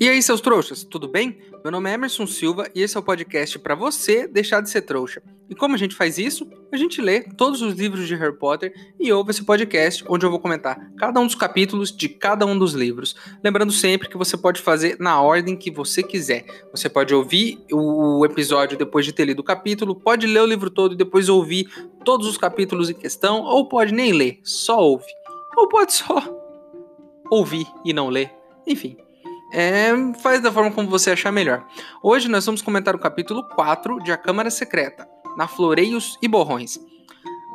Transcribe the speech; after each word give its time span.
E 0.00 0.08
aí, 0.08 0.22
seus 0.22 0.40
trouxas, 0.40 0.84
tudo 0.84 1.08
bem? 1.08 1.38
Meu 1.64 1.72
nome 1.72 1.90
é 1.90 1.94
Emerson 1.94 2.24
Silva 2.24 2.70
e 2.72 2.82
esse 2.82 2.96
é 2.96 3.00
o 3.00 3.02
podcast 3.02 3.58
para 3.58 3.74
você 3.74 4.28
deixar 4.28 4.60
de 4.60 4.70
ser 4.70 4.82
trouxa. 4.82 5.20
E 5.50 5.56
como 5.56 5.74
a 5.74 5.76
gente 5.76 5.96
faz 5.96 6.18
isso? 6.18 6.48
A 6.70 6.76
gente 6.76 7.00
lê 7.00 7.22
todos 7.22 7.62
os 7.62 7.74
livros 7.74 8.06
de 8.06 8.14
Harry 8.14 8.38
Potter 8.38 8.72
e 9.00 9.12
ouve 9.12 9.32
esse 9.32 9.44
podcast 9.44 10.04
onde 10.08 10.24
eu 10.24 10.30
vou 10.30 10.38
comentar 10.38 10.92
cada 10.96 11.18
um 11.18 11.26
dos 11.26 11.34
capítulos 11.34 11.90
de 11.90 12.08
cada 12.08 12.46
um 12.46 12.56
dos 12.56 12.74
livros. 12.74 13.16
Lembrando 13.42 13.72
sempre 13.72 14.08
que 14.08 14.16
você 14.16 14.36
pode 14.36 14.62
fazer 14.62 14.96
na 15.00 15.20
ordem 15.20 15.56
que 15.56 15.68
você 15.68 16.00
quiser. 16.00 16.46
Você 16.70 16.88
pode 16.88 17.12
ouvir 17.12 17.58
o 17.72 18.24
episódio 18.24 18.78
depois 18.78 19.04
de 19.04 19.12
ter 19.12 19.24
lido 19.24 19.40
o 19.40 19.44
capítulo, 19.44 19.96
pode 19.96 20.28
ler 20.28 20.42
o 20.42 20.46
livro 20.46 20.70
todo 20.70 20.94
e 20.94 20.96
depois 20.96 21.28
ouvir 21.28 21.66
todos 22.04 22.28
os 22.28 22.38
capítulos 22.38 22.88
em 22.88 22.94
questão, 22.94 23.42
ou 23.42 23.68
pode 23.68 23.92
nem 23.92 24.12
ler, 24.12 24.38
só 24.44 24.78
ouve. 24.78 25.10
Ou 25.56 25.66
pode 25.68 25.92
só 25.92 26.22
ouvir 27.28 27.66
e 27.84 27.92
não 27.92 28.08
ler. 28.08 28.30
Enfim, 28.64 28.96
é, 29.50 29.90
faz 30.20 30.42
da 30.42 30.52
forma 30.52 30.70
como 30.70 30.88
você 30.88 31.10
achar 31.10 31.32
melhor. 31.32 31.66
Hoje 32.02 32.28
nós 32.28 32.44
vamos 32.44 32.62
comentar 32.62 32.94
o 32.94 32.98
capítulo 32.98 33.46
4 33.54 33.98
de 34.02 34.12
A 34.12 34.16
Câmara 34.16 34.50
Secreta, 34.50 35.08
na 35.36 35.48
Floreios 35.48 36.18
e 36.22 36.28
Borrões. 36.28 36.78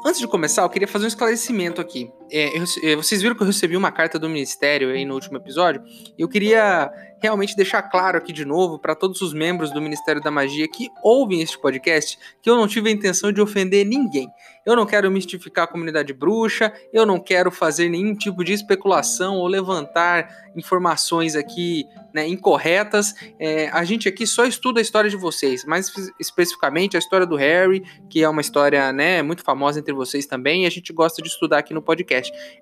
Antes 0.06 0.20
de 0.20 0.28
começar, 0.28 0.64
eu 0.64 0.70
queria 0.70 0.88
fazer 0.88 1.06
um 1.06 1.08
esclarecimento 1.08 1.80
aqui. 1.80 2.12
É, 2.32 2.58
eu, 2.58 2.64
é, 2.84 2.96
vocês 2.96 3.22
viram 3.22 3.36
que 3.36 3.44
eu 3.44 3.48
recebi 3.48 3.78
uma 3.78 3.92
carta 3.92 4.18
do 4.18 4.30
Ministério 4.30 4.90
aí 4.90 5.06
no 5.06 5.14
último 5.14 5.38
episódio? 5.38 5.84
Eu 6.18 6.28
queria 6.28 6.92
realmente 7.24 7.56
deixar 7.56 7.82
claro 7.84 8.18
aqui 8.18 8.34
de 8.34 8.44
novo 8.44 8.78
para 8.78 8.94
todos 8.94 9.22
os 9.22 9.34
membros 9.34 9.72
do 9.72 9.82
Ministério 9.82 10.22
da 10.22 10.30
Magia 10.30 10.68
que 10.68 10.90
ouvem 11.02 11.42
este 11.42 11.58
podcast 11.58 12.20
que 12.42 12.50
eu 12.50 12.58
não 12.58 12.68
tive 12.68 12.90
a 12.90 12.92
intenção 12.92 13.32
de 13.32 13.40
ofender 13.40 13.86
ninguém. 13.86 14.28
Eu 14.66 14.76
não 14.76 14.86
quero 14.86 15.10
mistificar 15.10 15.66
a 15.66 15.68
comunidade 15.68 16.14
bruxa, 16.14 16.72
eu 16.92 17.06
não 17.06 17.20
quero 17.20 17.52
fazer 17.52 17.90
nenhum 17.90 18.14
tipo 18.14 18.44
de 18.44 18.54
especulação 18.54 19.36
ou 19.36 19.48
levantar 19.48 20.28
informações 20.56 21.36
aqui 21.36 21.86
né, 22.14 22.28
incorretas. 22.28 23.14
É, 23.40 23.70
a 23.70 23.84
gente 23.84 24.08
aqui 24.08 24.26
só 24.28 24.46
estuda 24.46 24.80
a 24.80 24.82
história 24.82 25.10
de 25.10 25.18
vocês, 25.18 25.66
mais 25.66 25.92
especificamente 26.20 26.96
a 26.96 27.00
história 27.00 27.26
do 27.26 27.36
Harry, 27.36 27.84
que 28.10 28.24
é 28.24 28.30
uma 28.30 28.42
história 28.42 28.92
né, 28.94 29.22
muito 29.22 29.44
famosa 29.44 29.80
entre 29.80 29.94
vocês 29.94 30.26
também, 30.26 30.64
e 30.64 30.66
a 30.66 30.70
gente 30.70 30.94
gosta 30.94 31.22
de 31.22 31.28
estudar 31.28 31.58
aqui 31.58 31.74
no 31.74 31.82
podcast. 31.82 32.13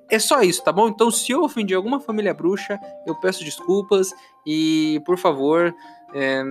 É 0.09 0.19
só 0.19 0.41
isso, 0.41 0.63
tá 0.63 0.71
bom? 0.71 0.87
Então, 0.87 1.09
se 1.09 1.31
eu 1.31 1.43
ofendi 1.43 1.73
alguma 1.73 1.99
família 1.99 2.33
bruxa, 2.33 2.79
eu 3.07 3.15
peço 3.15 3.43
desculpas 3.43 4.11
e, 4.45 5.01
por 5.05 5.17
favor, 5.17 5.73
é, 6.13 6.43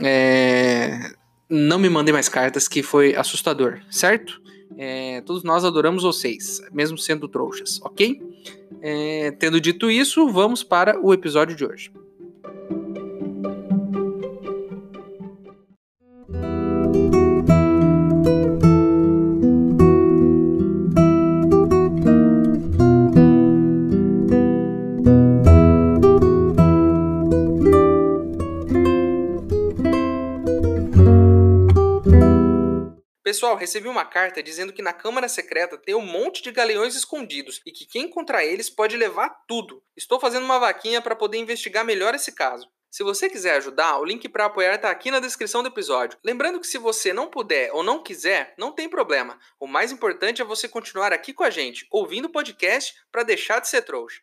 é, 0.00 1.10
não 1.48 1.78
me 1.78 1.88
mandem 1.88 2.12
mais 2.12 2.28
cartas, 2.28 2.68
que 2.68 2.82
foi 2.82 3.14
assustador, 3.16 3.80
certo? 3.90 4.40
É, 4.76 5.20
todos 5.22 5.42
nós 5.42 5.64
adoramos 5.64 6.02
vocês, 6.02 6.60
mesmo 6.72 6.96
sendo 6.96 7.28
trouxas, 7.28 7.80
ok? 7.82 8.22
É, 8.80 9.32
tendo 9.32 9.60
dito 9.60 9.90
isso, 9.90 10.28
vamos 10.28 10.62
para 10.62 11.00
o 11.00 11.12
episódio 11.12 11.56
de 11.56 11.64
hoje. 11.64 11.90
Recebi 33.58 33.88
uma 33.88 34.04
carta 34.04 34.42
dizendo 34.42 34.72
que 34.72 34.80
na 34.80 34.92
Câmara 34.92 35.28
Secreta 35.28 35.76
tem 35.76 35.94
um 35.94 36.00
monte 36.00 36.42
de 36.42 36.50
galeões 36.50 36.94
escondidos 36.94 37.60
e 37.66 37.72
que 37.72 37.84
quem 37.84 38.04
encontrar 38.04 38.44
eles 38.44 38.70
pode 38.70 38.96
levar 38.96 39.28
tudo. 39.46 39.82
Estou 39.96 40.18
fazendo 40.18 40.44
uma 40.44 40.58
vaquinha 40.58 41.02
para 41.02 41.16
poder 41.16 41.38
investigar 41.38 41.84
melhor 41.84 42.14
esse 42.14 42.32
caso. 42.32 42.66
Se 42.90 43.02
você 43.02 43.28
quiser 43.28 43.56
ajudar, 43.56 43.98
o 43.98 44.04
link 44.04 44.26
para 44.30 44.46
apoiar 44.46 44.76
está 44.76 44.90
aqui 44.90 45.10
na 45.10 45.20
descrição 45.20 45.62
do 45.62 45.68
episódio. 45.68 46.18
Lembrando 46.24 46.58
que 46.58 46.66
se 46.66 46.78
você 46.78 47.12
não 47.12 47.28
puder 47.28 47.70
ou 47.74 47.82
não 47.82 48.02
quiser, 48.02 48.54
não 48.56 48.72
tem 48.72 48.88
problema. 48.88 49.38
O 49.60 49.66
mais 49.66 49.92
importante 49.92 50.40
é 50.40 50.44
você 50.44 50.66
continuar 50.66 51.12
aqui 51.12 51.34
com 51.34 51.44
a 51.44 51.50
gente, 51.50 51.86
ouvindo 51.90 52.24
o 52.24 52.32
podcast 52.32 52.94
para 53.12 53.24
deixar 53.24 53.60
de 53.60 53.68
ser 53.68 53.82
trouxa. 53.82 54.22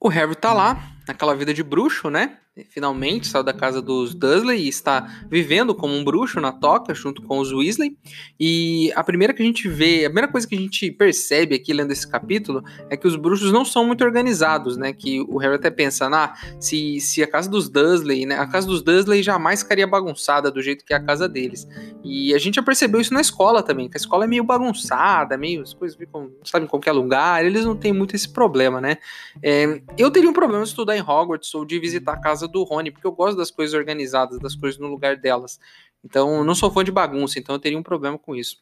O 0.00 0.08
Harry 0.08 0.34
tá 0.34 0.54
lá, 0.54 0.78
naquela 1.06 1.34
vida 1.34 1.52
de 1.52 1.62
bruxo, 1.62 2.08
né? 2.08 2.38
Finalmente 2.64 3.26
saiu 3.26 3.42
da 3.42 3.52
casa 3.52 3.80
dos 3.80 4.14
Dursley 4.14 4.64
e 4.64 4.68
está 4.68 5.24
vivendo 5.28 5.74
como 5.74 5.94
um 5.94 6.04
bruxo 6.04 6.40
na 6.40 6.52
toca 6.52 6.94
junto 6.94 7.22
com 7.22 7.38
os 7.38 7.52
Weasley. 7.52 7.96
E 8.38 8.92
a 8.94 9.04
primeira 9.04 9.32
que 9.32 9.42
a 9.42 9.46
gente 9.46 9.68
vê, 9.68 10.04
a 10.04 10.08
primeira 10.08 10.28
coisa 10.28 10.46
que 10.46 10.54
a 10.54 10.58
gente 10.58 10.90
percebe 10.90 11.54
aqui 11.54 11.72
lendo 11.72 11.92
esse 11.92 12.06
capítulo 12.06 12.62
é 12.90 12.96
que 12.96 13.06
os 13.06 13.16
bruxos 13.16 13.52
não 13.52 13.64
são 13.64 13.86
muito 13.86 14.04
organizados, 14.04 14.76
né? 14.76 14.92
Que 14.92 15.20
o 15.20 15.38
Harry 15.38 15.54
até 15.54 15.70
pensa, 15.70 16.08
ah, 16.08 16.34
se, 16.58 17.00
se 17.00 17.22
a 17.22 17.26
casa 17.26 17.48
dos 17.48 17.68
Dursley, 17.68 18.26
né? 18.26 18.38
A 18.38 18.46
casa 18.46 18.66
dos 18.66 18.82
Dursley 18.82 19.22
jamais 19.22 19.62
ficaria 19.62 19.86
bagunçada 19.86 20.50
do 20.50 20.62
jeito 20.62 20.84
que 20.84 20.92
é 20.92 20.96
a 20.96 21.02
casa 21.02 21.28
deles. 21.28 21.68
E 22.02 22.34
a 22.34 22.38
gente 22.38 22.56
já 22.56 22.62
percebeu 22.62 23.00
isso 23.00 23.14
na 23.14 23.20
escola 23.20 23.62
também, 23.62 23.88
que 23.88 23.96
a 23.96 24.00
escola 24.00 24.24
é 24.24 24.26
meio 24.26 24.44
bagunçada, 24.44 25.36
meio 25.36 25.62
as 25.62 25.74
coisas 25.74 25.96
ficam, 25.96 26.30
sabe, 26.44 26.64
em 26.64 26.68
qualquer 26.68 26.92
lugar, 26.92 27.44
eles 27.44 27.64
não 27.64 27.76
têm 27.76 27.92
muito 27.92 28.16
esse 28.16 28.28
problema, 28.28 28.80
né? 28.80 28.96
É, 29.42 29.80
eu 29.96 30.10
teria 30.10 30.30
um 30.30 30.32
problema 30.32 30.62
de 30.62 30.70
estudar 30.70 30.96
em 30.96 31.00
Hogwarts 31.00 31.54
ou 31.54 31.64
de 31.64 31.78
visitar 31.78 32.14
a 32.14 32.20
casa 32.20 32.47
do 32.48 32.62
Rony, 32.64 32.90
porque 32.90 33.06
eu 33.06 33.12
gosto 33.12 33.36
das 33.36 33.50
coisas 33.50 33.74
organizadas, 33.74 34.38
das 34.38 34.54
coisas 34.54 34.78
no 34.78 34.88
lugar 34.88 35.16
delas. 35.16 35.58
Então, 36.04 36.44
não 36.44 36.54
sou 36.54 36.70
fã 36.70 36.84
de 36.84 36.92
bagunça, 36.92 37.38
então 37.38 37.54
eu 37.54 37.58
teria 37.58 37.78
um 37.78 37.82
problema 37.82 38.16
com 38.16 38.34
isso. 38.34 38.56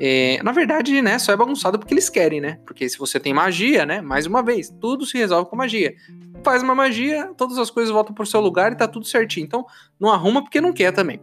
É, 0.00 0.42
na 0.42 0.50
verdade, 0.50 1.00
né, 1.00 1.18
só 1.18 1.32
é 1.32 1.36
bagunçado 1.36 1.78
porque 1.78 1.94
eles 1.94 2.08
querem, 2.08 2.40
né? 2.40 2.58
Porque 2.66 2.88
se 2.88 2.98
você 2.98 3.20
tem 3.20 3.32
magia, 3.32 3.86
né, 3.86 4.00
mais 4.00 4.26
uma 4.26 4.42
vez, 4.42 4.74
tudo 4.80 5.06
se 5.06 5.16
resolve 5.16 5.48
com 5.48 5.56
magia. 5.56 5.94
Faz 6.42 6.62
uma 6.62 6.74
magia, 6.74 7.32
todas 7.36 7.58
as 7.58 7.70
coisas 7.70 7.92
voltam 7.92 8.14
pro 8.14 8.26
seu 8.26 8.40
lugar 8.40 8.72
e 8.72 8.76
tá 8.76 8.88
tudo 8.88 9.06
certinho. 9.06 9.44
Então, 9.44 9.64
não 9.98 10.10
arruma 10.10 10.42
porque 10.42 10.60
não 10.60 10.72
quer 10.72 10.92
também 10.92 11.20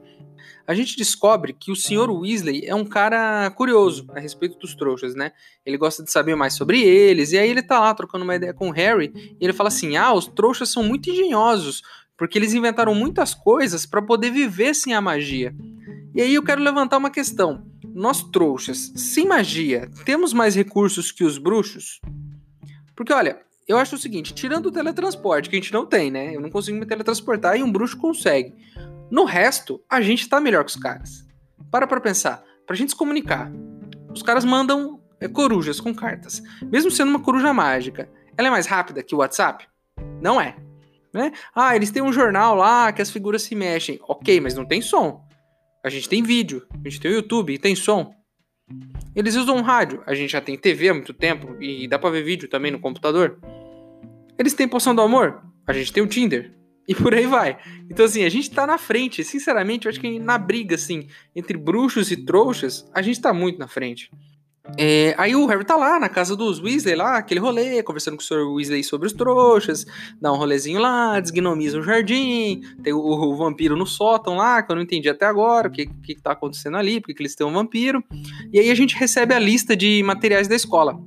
a 0.65 0.73
gente 0.73 0.95
descobre 0.95 1.53
que 1.53 1.71
o 1.71 1.75
Sr. 1.75 2.09
Weasley 2.09 2.65
é 2.65 2.75
um 2.75 2.85
cara 2.85 3.49
curioso 3.51 4.07
a 4.13 4.19
respeito 4.19 4.57
dos 4.57 4.75
trouxas, 4.75 5.15
né? 5.15 5.31
Ele 5.65 5.77
gosta 5.77 6.03
de 6.03 6.11
saber 6.11 6.35
mais 6.35 6.53
sobre 6.53 6.81
eles, 6.81 7.31
e 7.31 7.37
aí 7.37 7.49
ele 7.49 7.61
tá 7.61 7.79
lá 7.79 7.93
trocando 7.93 8.23
uma 8.23 8.35
ideia 8.35 8.53
com 8.53 8.69
o 8.69 8.71
Harry, 8.71 9.11
e 9.15 9.43
ele 9.43 9.53
fala 9.53 9.69
assim: 9.69 9.95
ah, 9.97 10.13
os 10.13 10.27
trouxas 10.27 10.69
são 10.69 10.83
muito 10.83 11.09
engenhosos, 11.09 11.81
porque 12.17 12.37
eles 12.37 12.53
inventaram 12.53 12.93
muitas 12.93 13.33
coisas 13.33 13.85
para 13.85 14.01
poder 14.01 14.31
viver 14.31 14.75
sem 14.75 14.93
a 14.93 15.01
magia. 15.01 15.55
E 16.13 16.21
aí 16.21 16.33
eu 16.33 16.43
quero 16.43 16.61
levantar 16.61 16.97
uma 16.97 17.09
questão. 17.09 17.65
Nós 17.93 18.23
trouxas, 18.23 18.91
sem 18.95 19.27
magia, 19.27 19.89
temos 20.05 20.33
mais 20.33 20.55
recursos 20.55 21.11
que 21.11 21.23
os 21.23 21.37
bruxos? 21.37 21.99
Porque 22.95 23.11
olha, 23.11 23.41
eu 23.67 23.77
acho 23.77 23.95
o 23.95 23.99
seguinte, 23.99 24.33
tirando 24.33 24.67
o 24.67 24.71
teletransporte, 24.71 25.49
que 25.49 25.55
a 25.55 25.59
gente 25.59 25.73
não 25.73 25.85
tem, 25.85 26.11
né? 26.11 26.35
Eu 26.35 26.41
não 26.41 26.49
consigo 26.49 26.77
me 26.77 26.85
teletransportar 26.85 27.57
e 27.57 27.63
um 27.63 27.71
bruxo 27.71 27.97
consegue. 27.97 28.53
No 29.11 29.25
resto, 29.25 29.83
a 29.89 29.99
gente 29.99 30.29
tá 30.29 30.39
melhor 30.39 30.63
que 30.63 30.71
os 30.71 30.77
caras. 30.77 31.27
Para 31.69 31.85
pra 31.85 31.99
pensar. 31.99 32.41
Pra 32.65 32.77
gente 32.77 32.91
se 32.91 32.95
comunicar, 32.95 33.51
os 34.13 34.23
caras 34.23 34.45
mandam 34.45 35.01
é, 35.19 35.27
corujas 35.27 35.81
com 35.81 35.93
cartas. 35.93 36.41
Mesmo 36.63 36.89
sendo 36.89 37.09
uma 37.09 37.19
coruja 37.19 37.53
mágica, 37.53 38.09
ela 38.37 38.47
é 38.47 38.51
mais 38.51 38.67
rápida 38.67 39.03
que 39.03 39.13
o 39.13 39.17
WhatsApp? 39.17 39.67
Não 40.21 40.39
é. 40.39 40.55
Né? 41.13 41.33
Ah, 41.53 41.75
eles 41.75 41.91
têm 41.91 42.01
um 42.01 42.13
jornal 42.13 42.55
lá 42.55 42.93
que 42.93 43.01
as 43.01 43.11
figuras 43.11 43.41
se 43.41 43.53
mexem. 43.53 43.99
Ok, 44.03 44.39
mas 44.39 44.55
não 44.55 44.65
tem 44.65 44.81
som. 44.81 45.21
A 45.83 45.89
gente 45.89 46.07
tem 46.07 46.23
vídeo, 46.23 46.65
a 46.73 46.87
gente 46.87 47.01
tem 47.01 47.11
o 47.11 47.15
YouTube 47.15 47.53
e 47.53 47.57
tem 47.57 47.75
som. 47.75 48.15
Eles 49.13 49.35
usam 49.35 49.61
rádio, 49.61 50.01
a 50.05 50.13
gente 50.13 50.31
já 50.31 50.39
tem 50.39 50.57
TV 50.57 50.87
há 50.87 50.93
muito 50.93 51.13
tempo 51.13 51.61
e 51.61 51.85
dá 51.85 51.99
pra 51.99 52.09
ver 52.09 52.23
vídeo 52.23 52.47
também 52.47 52.71
no 52.71 52.79
computador. 52.79 53.37
Eles 54.39 54.53
têm 54.53 54.69
poção 54.69 54.95
do 54.95 55.01
amor, 55.01 55.43
a 55.67 55.73
gente 55.73 55.91
tem 55.91 56.01
o 56.01 56.07
Tinder. 56.07 56.60
E 56.87 56.95
por 56.95 57.13
aí 57.13 57.25
vai. 57.25 57.57
Então, 57.89 58.05
assim, 58.05 58.23
a 58.23 58.29
gente 58.29 58.49
tá 58.49 58.65
na 58.65 58.77
frente. 58.77 59.23
Sinceramente, 59.23 59.85
eu 59.85 59.89
acho 59.89 59.99
que 59.99 60.19
na 60.19 60.37
briga, 60.37 60.75
assim, 60.75 61.07
entre 61.35 61.57
bruxos 61.57 62.11
e 62.11 62.17
trouxas, 62.17 62.89
a 62.93 63.01
gente 63.01 63.21
tá 63.21 63.33
muito 63.33 63.59
na 63.59 63.67
frente. 63.67 64.09
É, 64.77 65.15
aí 65.17 65.35
o 65.35 65.45
Harry 65.47 65.65
tá 65.65 65.75
lá 65.75 65.99
na 65.99 66.07
casa 66.07 66.35
dos 66.35 66.59
Weasley, 66.59 66.95
lá, 66.95 67.17
aquele 67.17 67.39
rolê, 67.39 67.81
conversando 67.81 68.15
com 68.15 68.21
o 68.21 68.25
Sr. 68.25 68.47
Weasley 68.53 68.83
sobre 68.83 69.07
os 69.07 69.13
trouxas, 69.13 69.85
dá 70.21 70.31
um 70.31 70.37
rolezinho 70.37 70.79
lá, 70.79 71.19
desgnomiza 71.19 71.79
o 71.79 71.83
jardim, 71.83 72.61
tem 72.83 72.93
o, 72.93 72.99
o, 72.99 73.35
vampiro 73.35 73.75
no 73.75 73.87
sótão 73.87 74.35
lá, 74.35 74.61
que 74.61 74.71
eu 74.71 74.75
não 74.75 74.83
entendi 74.83 75.09
até 75.09 75.25
agora 75.25 75.67
o 75.67 75.71
que, 75.71 75.87
que, 75.87 76.15
tá 76.15 76.33
acontecendo 76.33 76.77
ali, 76.77 77.01
porque 77.01 77.15
que 77.15 77.21
eles 77.23 77.35
têm 77.35 77.45
um 77.45 77.51
vampiro. 77.51 78.03
E 78.53 78.59
aí 78.59 78.69
a 78.69 78.75
gente 78.75 78.95
recebe 78.95 79.33
a 79.33 79.39
lista 79.39 79.75
de 79.75 80.03
materiais 80.03 80.47
da 80.47 80.55
escola 80.55 80.99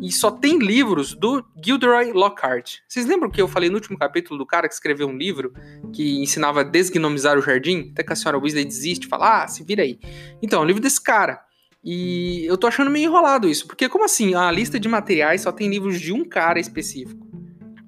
e 0.00 0.12
só 0.12 0.30
tem 0.30 0.58
livros 0.58 1.14
do 1.14 1.44
Gilderoy 1.64 2.12
Lockhart. 2.12 2.78
Vocês 2.86 3.06
lembram 3.06 3.30
que 3.30 3.40
eu 3.40 3.48
falei 3.48 3.68
no 3.68 3.76
último 3.76 3.98
capítulo 3.98 4.38
do 4.38 4.46
cara 4.46 4.68
que 4.68 4.74
escreveu 4.74 5.08
um 5.08 5.16
livro 5.16 5.52
que 5.92 6.20
ensinava 6.20 6.60
a 6.60 6.64
desgnomizar 6.64 7.38
o 7.38 7.42
jardim? 7.42 7.90
Até 7.92 8.02
que 8.02 8.12
a 8.12 8.16
senhora 8.16 8.38
Weasley 8.38 8.64
desiste 8.64 9.06
fala, 9.06 9.44
ah, 9.44 9.48
se 9.48 9.64
vira 9.64 9.82
aí. 9.82 9.98
Então, 10.42 10.60
é 10.60 10.62
um 10.62 10.66
livro 10.66 10.82
desse 10.82 11.02
cara. 11.02 11.40
E 11.82 12.44
eu 12.46 12.56
tô 12.56 12.66
achando 12.66 12.90
meio 12.90 13.06
enrolado 13.06 13.48
isso, 13.48 13.66
porque 13.66 13.88
como 13.88 14.04
assim? 14.04 14.34
A 14.34 14.50
lista 14.50 14.78
de 14.78 14.88
materiais 14.88 15.42
só 15.42 15.52
tem 15.52 15.68
livros 15.68 16.00
de 16.00 16.12
um 16.12 16.24
cara 16.24 16.58
específico. 16.58 17.26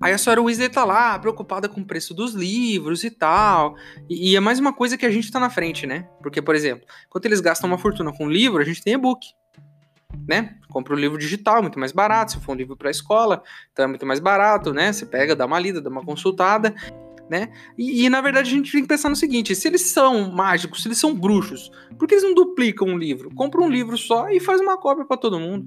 Aí 0.00 0.14
a 0.14 0.19
senhora 0.19 0.41
Weasley 0.41 0.70
tá 0.70 0.82
lá, 0.82 1.19
preocupada 1.19 1.69
com 1.69 1.82
o 1.82 1.85
preço 1.85 2.14
dos 2.14 2.32
livros 2.32 3.05
e 3.05 3.11
tal. 3.11 3.76
E, 4.08 4.31
e, 4.31 4.37
é 4.37 4.41
mais 4.41 4.58
uma 4.58 4.73
coisa 4.73 4.96
que 4.96 5.05
a 5.05 5.11
gente 5.11 5.31
tá 5.31 5.38
na 5.38 5.50
frente, 5.50 5.87
né? 5.87 6.08
Porque, 6.23 6.41
por 6.41 6.55
exemplo, 6.55 6.87
quando 7.11 7.26
eles 7.26 7.41
gastam 7.41 7.69
uma 7.69 7.76
fortuna 7.76 8.11
com 8.11 8.26
livro, 8.26 8.62
a 8.62 8.64
gente 8.64 8.82
tem 8.82 8.94
e-book. 8.94 9.26
Né? 10.27 10.57
Compra 10.69 10.95
um 10.95 10.99
livro 10.99 11.19
digital, 11.19 11.62
muito 11.62 11.79
mais 11.79 11.93
barato. 11.93 12.33
Se 12.33 12.41
for 12.41 12.53
um 12.53 12.57
livro 12.57 12.77
para 12.77 12.91
escola, 12.91 13.43
então 13.73 13.85
é 13.85 13.89
muito 13.89 14.07
mais 14.07 14.21
barato, 14.21 14.73
né? 14.73 14.93
Você 14.93 15.07
pega, 15.07 15.35
dá 15.35 15.47
uma 15.47 15.59
lida, 15.59 15.81
dá 15.81 15.91
uma 15.91 16.05
consultada, 16.05 16.75
né? 17.29 17.51
E, 17.79 18.05
e, 18.05 18.11
na 18.11 18.21
verdade 18.21 18.51
a 18.51 18.53
gente 18.53 18.73
tem 18.73 18.83
que 18.83 18.89
pensar 18.89 19.09
no 19.09 19.17
seguinte: 19.17 19.55
se 19.55 19.69
eles 19.69 19.83
são 19.83 20.31
mágicos, 20.31 20.83
se 20.83 20.89
eles 20.89 20.99
são 20.99 21.15
bruxos, 21.15 21.71
por 21.99 22.09
que 22.09 22.15
eles 22.15 22.25
não 22.25 22.35
duplicam 22.35 22.89
um 22.89 22.99
livro? 22.99 23.31
Compra 23.35 23.61
um 23.61 23.69
livro 23.69 23.97
só 23.97 24.29
e 24.29 24.41
faz 24.41 24.61
uma 24.61 24.77
cópia 24.77 25.05
para 25.05 25.17
todo 25.17 25.39
mundo. 25.39 25.67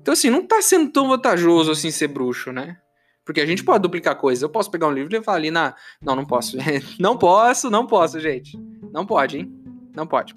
Então, 0.00 0.12
assim, 0.12 0.30
não 0.30 0.46
tá 0.46 0.62
sendo 0.62 0.90
tão 0.90 1.08
vantajoso 1.08 1.70
assim 1.70 1.90
ser 1.90 2.08
bruxo, 2.08 2.52
né? 2.52 2.78
Porque 3.24 3.42
a 3.42 3.46
gente 3.46 3.62
pode 3.62 3.82
duplicar 3.82 4.16
coisas. 4.16 4.40
Eu 4.40 4.48
posso 4.48 4.70
pegar 4.70 4.86
um 4.86 4.92
livro 4.92 5.12
e 5.12 5.18
levar 5.18 5.34
ali 5.34 5.50
na. 5.50 5.74
Não, 6.00 6.16
não 6.16 6.24
posso. 6.24 6.56
não 6.98 7.18
posso, 7.18 7.68
não 7.68 7.86
posso, 7.86 8.18
gente. 8.18 8.58
Não 8.90 9.04
pode, 9.04 9.36
hein? 9.36 9.52
Não 9.94 10.06
pode. 10.06 10.34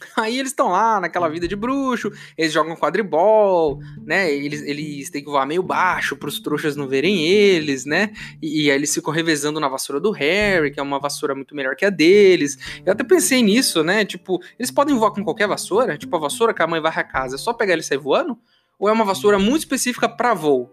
Aí 0.16 0.38
eles 0.38 0.52
estão 0.52 0.68
lá 0.68 1.00
naquela 1.00 1.28
vida 1.28 1.46
de 1.48 1.56
bruxo, 1.56 2.10
eles 2.36 2.52
jogam 2.52 2.76
quadribol, 2.76 3.80
né? 4.04 4.32
Eles, 4.32 4.62
eles 4.62 5.10
têm 5.10 5.22
que 5.22 5.30
voar 5.30 5.46
meio 5.46 5.62
baixo 5.62 6.16
para 6.16 6.28
os 6.28 6.38
trouxas 6.40 6.76
não 6.76 6.86
verem 6.86 7.26
eles, 7.26 7.84
né? 7.84 8.12
E, 8.40 8.64
e, 8.64 8.70
aí 8.70 8.76
eles 8.76 8.94
ficam 8.94 9.12
revezando 9.12 9.60
na 9.60 9.68
vassoura 9.68 10.00
do 10.00 10.10
Harry, 10.10 10.70
que 10.70 10.80
é 10.80 10.82
uma 10.82 10.98
vassoura 10.98 11.34
muito 11.34 11.54
melhor 11.54 11.74
que 11.76 11.84
a 11.84 11.90
deles. 11.90 12.58
Eu 12.84 12.92
até 12.92 13.04
pensei 13.04 13.42
nisso, 13.42 13.82
né? 13.82 14.04
Tipo, 14.04 14.40
eles 14.58 14.70
podem 14.70 14.96
voar 14.96 15.10
com 15.10 15.24
qualquer 15.24 15.48
vassoura? 15.48 15.96
Tipo, 15.96 16.16
a 16.16 16.20
vassoura 16.20 16.54
que 16.54 16.62
a 16.62 16.66
mãe 16.66 16.80
varre 16.80 17.00
a 17.00 17.04
casa, 17.04 17.36
é 17.36 17.38
só 17.38 17.52
pegar 17.52 17.72
ele 17.72 17.82
e 17.82 17.84
sair 17.84 17.98
voando? 17.98 18.38
Ou 18.78 18.88
é 18.88 18.92
uma 18.92 19.04
vassoura 19.04 19.38
muito 19.38 19.60
específica 19.60 20.08
para 20.08 20.34
voo? 20.34 20.72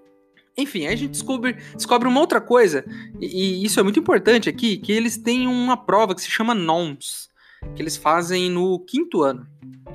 Enfim, 0.57 0.85
aí 0.85 0.93
a 0.93 0.95
gente 0.95 1.11
descobre, 1.11 1.57
descobre 1.75 2.07
uma 2.07 2.19
outra 2.19 2.39
coisa, 2.39 2.85
e, 3.19 3.25
e, 3.25 3.65
isso 3.65 3.77
é 3.77 3.83
muito 3.83 3.99
importante 3.99 4.47
aqui, 4.47 4.77
que 4.77 4.91
eles 4.91 5.17
têm 5.17 5.47
uma 5.47 5.75
prova 5.75 6.15
que 6.15 6.21
se 6.21 6.29
chama 6.29 6.55
NOMS, 6.55 7.29
que 7.75 7.81
eles 7.81 7.97
fazem 7.97 8.49
no 8.49 8.79
quinto 8.79 9.23
ano. 9.23 9.47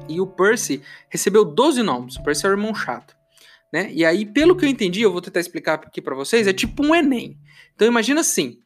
E 0.09 0.21
o 0.21 0.27
Percy 0.27 0.83
recebeu 1.09 1.45
12 1.45 1.83
nomes. 1.83 2.17
O 2.17 2.23
Percy 2.23 2.47
é 2.47 2.49
o 2.49 2.53
irmão 2.53 2.75
chato. 2.75 3.17
Né? 3.73 3.91
E 3.93 4.05
aí, 4.05 4.27
pelo 4.27 4.57
que 4.57 4.65
eu 4.65 4.69
entendi, 4.69 5.03
eu 5.03 5.13
vou 5.13 5.21
tentar 5.21 5.41
explicar 5.41 5.75
aqui 5.75 6.03
para 6.03 6.15
vocês, 6.15 6.47
é 6.47 6.53
tipo 6.53 6.85
um 6.85 6.95
Enem. 6.95 7.39
Então 7.75 7.87
imagina 7.87 8.21
assim. 8.21 8.59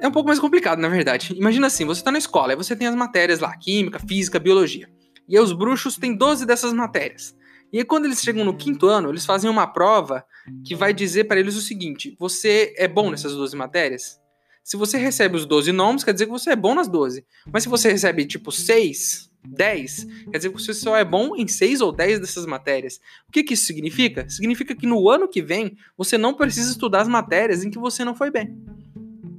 É 0.00 0.08
um 0.08 0.12
pouco 0.12 0.26
mais 0.26 0.40
complicado, 0.40 0.80
na 0.80 0.88
verdade. 0.88 1.34
Imagina 1.36 1.66
assim, 1.66 1.84
você 1.84 2.02
tá 2.02 2.10
na 2.10 2.18
escola, 2.18 2.52
aí 2.52 2.56
você 2.56 2.74
tem 2.74 2.88
as 2.88 2.94
matérias 2.94 3.40
lá, 3.40 3.56
química, 3.56 3.98
física, 4.00 4.38
biologia. 4.40 4.88
E 5.28 5.36
aí 5.36 5.42
os 5.42 5.52
bruxos 5.52 5.96
têm 5.96 6.16
12 6.16 6.44
dessas 6.46 6.72
matérias. 6.72 7.36
E 7.72 7.78
aí, 7.78 7.84
quando 7.84 8.04
eles 8.04 8.20
chegam 8.20 8.44
no 8.44 8.56
quinto 8.56 8.86
ano, 8.86 9.08
eles 9.08 9.24
fazem 9.24 9.48
uma 9.48 9.66
prova 9.66 10.24
que 10.66 10.74
vai 10.74 10.92
dizer 10.92 11.24
para 11.24 11.40
eles 11.40 11.56
o 11.56 11.60
seguinte: 11.60 12.14
você 12.18 12.74
é 12.76 12.86
bom 12.86 13.10
nessas 13.10 13.34
12 13.34 13.56
matérias? 13.56 14.20
Se 14.62 14.76
você 14.76 14.96
recebe 14.96 15.36
os 15.36 15.44
12 15.44 15.72
nomes, 15.72 16.04
quer 16.04 16.12
dizer 16.12 16.26
que 16.26 16.32
você 16.32 16.50
é 16.50 16.56
bom 16.56 16.74
nas 16.74 16.88
12. 16.88 17.24
Mas 17.52 17.64
se 17.64 17.68
você 17.68 17.90
recebe 17.90 18.24
tipo 18.24 18.52
6, 18.52 19.30
10, 19.44 20.04
quer 20.30 20.36
dizer 20.38 20.50
que 20.50 20.60
você 20.60 20.72
só 20.72 20.96
é 20.96 21.04
bom 21.04 21.34
em 21.36 21.48
6 21.48 21.80
ou 21.80 21.92
10 21.92 22.20
dessas 22.20 22.46
matérias. 22.46 23.00
O 23.28 23.32
que, 23.32 23.42
que 23.42 23.54
isso 23.54 23.66
significa? 23.66 24.28
Significa 24.28 24.74
que 24.74 24.86
no 24.86 25.08
ano 25.10 25.28
que 25.28 25.42
vem 25.42 25.76
você 25.96 26.16
não 26.16 26.34
precisa 26.34 26.70
estudar 26.70 27.00
as 27.02 27.08
matérias 27.08 27.64
em 27.64 27.70
que 27.70 27.78
você 27.78 28.04
não 28.04 28.14
foi 28.14 28.30
bem. 28.30 28.56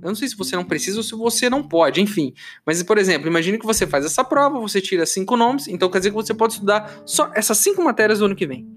Eu 0.03 0.09
não 0.09 0.15
sei 0.15 0.27
se 0.27 0.35
você 0.35 0.55
não 0.55 0.63
precisa 0.63 0.97
ou 0.97 1.03
se 1.03 1.15
você 1.15 1.49
não 1.49 1.63
pode, 1.63 2.01
enfim. 2.01 2.33
Mas, 2.65 2.83
por 2.83 2.97
exemplo, 2.97 3.27
imagine 3.27 3.57
que 3.57 3.65
você 3.65 3.87
faz 3.87 4.05
essa 4.05 4.23
prova, 4.23 4.59
você 4.59 4.81
tira 4.81 5.05
cinco 5.05 5.37
nomes, 5.37 5.67
então 5.67 5.89
quer 5.89 5.99
dizer 5.99 6.09
que 6.09 6.15
você 6.15 6.33
pode 6.33 6.53
estudar 6.53 7.01
só 7.05 7.31
essas 7.33 7.57
cinco 7.57 7.83
matérias 7.83 8.19
do 8.19 8.25
ano 8.25 8.35
que 8.35 8.45
vem. 8.45 8.67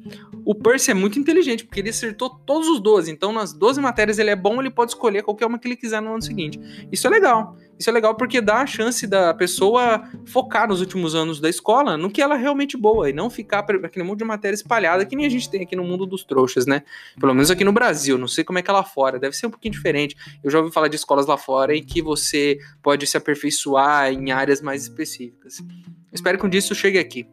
O 0.44 0.54
Percy 0.54 0.92
é 0.92 0.94
muito 0.94 1.18
inteligente, 1.18 1.64
porque 1.64 1.80
ele 1.80 1.90
acertou 1.90 2.30
todos 2.30 2.68
os 2.68 2.80
12, 2.80 3.10
então 3.10 3.32
nas 3.32 3.52
12 3.52 3.80
matérias 3.80 4.18
ele 4.18 4.30
é 4.30 4.36
bom, 4.36 4.60
ele 4.60 4.70
pode 4.70 4.92
escolher 4.92 5.22
qualquer 5.22 5.46
uma 5.46 5.58
que 5.58 5.66
ele 5.66 5.76
quiser 5.76 6.00
no 6.00 6.12
ano 6.12 6.22
seguinte. 6.22 6.60
Isso 6.92 7.06
é 7.06 7.10
legal. 7.10 7.56
Isso 7.78 7.90
é 7.90 7.92
legal 7.92 8.14
porque 8.14 8.40
dá 8.40 8.60
a 8.60 8.66
chance 8.66 9.06
da 9.06 9.34
pessoa 9.34 10.02
focar 10.26 10.68
nos 10.68 10.80
últimos 10.80 11.14
anos 11.14 11.40
da 11.40 11.48
escola 11.48 11.96
no 11.96 12.10
que 12.10 12.22
ela 12.22 12.34
é 12.34 12.38
realmente 12.38 12.76
boa 12.76 13.10
e 13.10 13.12
não 13.12 13.28
ficar 13.28 13.58
aquele 13.58 14.04
monte 14.04 14.20
de 14.20 14.24
matéria 14.24 14.54
espalhada 14.54 15.04
que 15.04 15.14
nem 15.14 15.26
a 15.26 15.28
gente 15.28 15.50
tem 15.50 15.62
aqui 15.62 15.76
no 15.76 15.84
mundo 15.84 16.06
dos 16.06 16.24
trouxas, 16.24 16.66
né? 16.66 16.82
Pelo 17.20 17.34
menos 17.34 17.50
aqui 17.50 17.64
no 17.64 17.72
Brasil, 17.72 18.16
não 18.16 18.28
sei 18.28 18.44
como 18.44 18.58
é 18.58 18.62
que 18.62 18.70
é 18.70 18.72
lá 18.72 18.82
fora, 18.82 19.18
deve 19.18 19.36
ser 19.36 19.46
um 19.46 19.50
pouquinho 19.50 19.72
diferente. 19.72 20.16
Eu 20.42 20.50
já 20.50 20.58
ouvi 20.58 20.72
falar 20.72 20.88
de 20.88 20.96
escolas 20.96 21.26
lá 21.26 21.36
fora 21.36 21.76
em 21.76 21.84
que 21.84 22.00
você 22.00 22.58
pode 22.82 23.06
se 23.06 23.16
aperfeiçoar 23.16 24.10
em 24.12 24.32
áreas 24.32 24.62
mais 24.62 24.82
específicas. 24.82 25.62
Espero 26.12 26.38
que 26.38 26.46
um 26.46 26.48
dia 26.48 26.60
isso 26.60 26.74
chegue 26.74 26.98
aqui. 26.98 27.26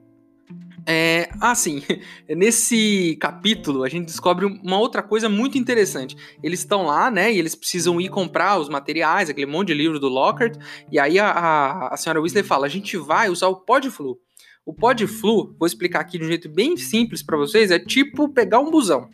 É, 0.85 1.29
assim, 1.39 1.81
nesse 2.27 3.17
capítulo 3.19 3.83
a 3.83 3.89
gente 3.89 4.07
descobre 4.07 4.45
uma 4.45 4.77
outra 4.77 5.01
coisa 5.01 5.29
muito 5.29 5.57
interessante. 5.57 6.15
Eles 6.41 6.59
estão 6.59 6.83
lá, 6.83 7.09
né, 7.09 7.31
e 7.31 7.39
eles 7.39 7.55
precisam 7.55 7.99
ir 8.01 8.09
comprar 8.09 8.59
os 8.59 8.69
materiais, 8.69 9.29
aquele 9.29 9.49
monte 9.49 9.67
de 9.67 9.73
livro 9.73 9.99
do 9.99 10.09
Lockhart, 10.09 10.57
e 10.91 10.99
aí 10.99 11.17
a, 11.17 11.29
a, 11.29 11.93
a 11.93 11.97
senhora 11.97 12.21
Weasley 12.21 12.43
fala, 12.43 12.65
a 12.65 12.69
gente 12.69 12.97
vai 12.97 13.29
usar 13.29 13.47
o 13.47 13.57
Podflu. 13.57 14.17
O 14.65 14.73
Podflu, 14.73 15.55
vou 15.59 15.67
explicar 15.67 16.01
aqui 16.01 16.17
de 16.17 16.25
um 16.25 16.27
jeito 16.27 16.49
bem 16.49 16.77
simples 16.77 17.23
para 17.23 17.37
vocês, 17.37 17.71
é 17.71 17.79
tipo 17.79 18.29
pegar 18.29 18.59
um 18.59 18.71
busão. 18.71 19.09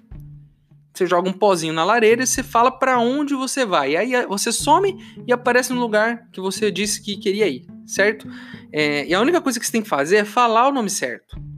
Você 0.93 1.05
joga 1.05 1.29
um 1.29 1.33
pozinho 1.33 1.73
na 1.73 1.85
lareira 1.85 2.23
e 2.23 2.27
você 2.27 2.43
fala 2.43 2.71
para 2.71 2.99
onde 2.99 3.33
você 3.33 3.65
vai. 3.65 3.91
E 3.91 3.97
aí 3.97 4.25
você 4.25 4.51
some 4.51 4.97
e 5.25 5.31
aparece 5.31 5.71
no 5.71 5.79
lugar 5.79 6.27
que 6.31 6.41
você 6.41 6.69
disse 6.71 7.01
que 7.01 7.15
queria 7.15 7.47
ir, 7.47 7.65
certo? 7.85 8.27
É, 8.71 9.07
e 9.07 9.13
a 9.13 9.21
única 9.21 9.39
coisa 9.39 9.59
que 9.59 9.65
você 9.65 9.71
tem 9.71 9.81
que 9.81 9.87
fazer 9.87 10.17
é 10.17 10.25
falar 10.25 10.67
o 10.67 10.73
nome 10.73 10.89
certo. 10.89 11.48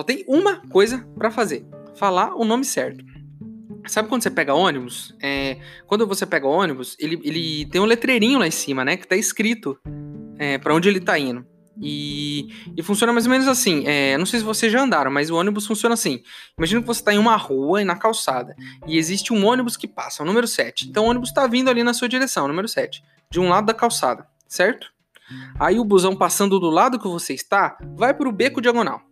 Só 0.00 0.04
tem 0.04 0.24
uma 0.26 0.56
coisa 0.68 1.06
para 1.18 1.30
fazer: 1.30 1.66
falar 1.94 2.34
o 2.34 2.42
nome 2.42 2.64
certo. 2.64 3.04
Sabe 3.86 4.08
quando 4.08 4.22
você 4.22 4.30
pega 4.30 4.54
ônibus? 4.54 5.14
É, 5.22 5.58
quando 5.86 6.06
você 6.06 6.24
pega 6.24 6.46
ônibus, 6.46 6.96
ele, 6.98 7.20
ele 7.22 7.66
tem 7.66 7.82
um 7.82 7.84
letreirinho 7.84 8.38
lá 8.38 8.46
em 8.46 8.50
cima, 8.50 8.82
né? 8.82 8.96
Que 8.96 9.06
tá 9.06 9.14
escrito 9.14 9.78
é, 10.38 10.56
para 10.56 10.74
onde 10.74 10.88
ele 10.88 11.00
tá 11.00 11.18
indo. 11.18 11.44
E, 11.78 12.48
e, 12.74 12.82
funciona 12.82 13.12
mais 13.12 13.26
ou 13.26 13.30
menos 13.30 13.46
assim. 13.46 13.86
É, 13.86 14.16
não 14.16 14.24
sei 14.24 14.38
se 14.38 14.44
vocês 14.44 14.72
já 14.72 14.82
andaram, 14.82 15.10
mas 15.10 15.28
o 15.28 15.36
ônibus 15.36 15.66
funciona 15.66 15.92
assim. 15.92 16.22
Imagina 16.56 16.80
que 16.80 16.86
você 16.86 17.00
está 17.00 17.12
em 17.12 17.18
uma 17.18 17.36
rua 17.36 17.82
e 17.82 17.84
na 17.84 17.96
calçada. 17.96 18.56
E 18.86 18.96
existe 18.96 19.34
um 19.34 19.44
ônibus 19.44 19.76
que 19.76 19.86
passa, 19.86 20.22
o 20.22 20.26
número 20.26 20.46
7. 20.46 20.88
Então 20.88 21.04
o 21.04 21.08
ônibus 21.10 21.28
está 21.28 21.46
vindo 21.46 21.68
ali 21.68 21.84
na 21.84 21.92
sua 21.92 22.08
direção, 22.08 22.48
número 22.48 22.68
7. 22.68 23.02
De 23.30 23.38
um 23.38 23.50
lado 23.50 23.66
da 23.66 23.74
calçada, 23.74 24.26
certo? 24.48 24.90
Aí 25.58 25.78
o 25.78 25.84
busão 25.84 26.16
passando 26.16 26.58
do 26.58 26.70
lado 26.70 26.98
que 26.98 27.06
você 27.06 27.34
está, 27.34 27.76
vai 27.96 28.14
para 28.14 28.28
o 28.28 28.32
beco 28.32 28.62
diagonal. 28.62 29.09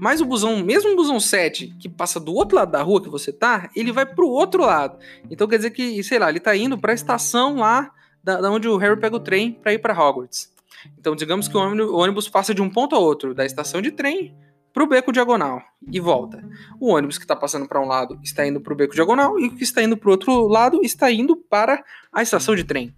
Mas 0.00 0.20
o 0.20 0.24
busão, 0.24 0.62
mesmo 0.62 0.92
o 0.92 0.96
busão 0.96 1.20
7, 1.20 1.74
que 1.78 1.88
passa 1.88 2.18
do 2.18 2.34
outro 2.34 2.56
lado 2.56 2.72
da 2.72 2.82
rua 2.82 3.02
que 3.02 3.08
você 3.08 3.32
tá, 3.32 3.70
ele 3.74 3.92
vai 3.92 4.06
pro 4.06 4.28
outro 4.28 4.62
lado. 4.62 4.98
Então 5.30 5.46
quer 5.46 5.56
dizer 5.56 5.70
que, 5.70 6.02
sei 6.02 6.18
lá, 6.18 6.28
ele 6.28 6.40
tá 6.40 6.56
indo 6.56 6.78
para 6.78 6.92
a 6.92 6.94
estação 6.94 7.56
lá 7.56 7.90
da, 8.22 8.40
da, 8.40 8.50
onde 8.50 8.68
o 8.68 8.76
Harry 8.76 8.98
pega 8.98 9.16
o 9.16 9.20
trem 9.20 9.52
para 9.52 9.72
ir 9.72 9.78
para 9.78 9.92
Hogwarts. 9.92 10.52
Então 10.98 11.14
digamos 11.14 11.48
que 11.48 11.56
o 11.56 11.96
ônibus 11.96 12.28
passa 12.28 12.54
de 12.54 12.62
um 12.62 12.68
ponto 12.68 12.96
a 12.96 12.98
outro, 12.98 13.34
da 13.34 13.44
estação 13.44 13.80
de 13.80 13.90
trem 13.90 14.34
pro 14.72 14.86
beco 14.86 15.12
diagonal 15.12 15.62
e 15.90 16.00
volta. 16.00 16.42
O 16.80 16.92
ônibus 16.92 17.18
que 17.18 17.24
está 17.24 17.36
passando 17.36 17.68
para 17.68 17.80
um 17.80 17.86
lado 17.86 18.18
está 18.22 18.46
indo 18.46 18.60
para 18.60 18.72
o 18.72 18.76
beco 18.76 18.94
diagonal 18.94 19.38
e 19.38 19.46
o 19.48 19.54
que 19.54 19.62
está 19.62 19.82
indo 19.82 19.96
para 19.96 20.08
o 20.08 20.12
outro 20.12 20.46
lado 20.48 20.80
está 20.82 21.10
indo 21.10 21.36
para 21.36 21.84
a 22.12 22.22
estação 22.22 22.56
de 22.56 22.64
trem 22.64 22.94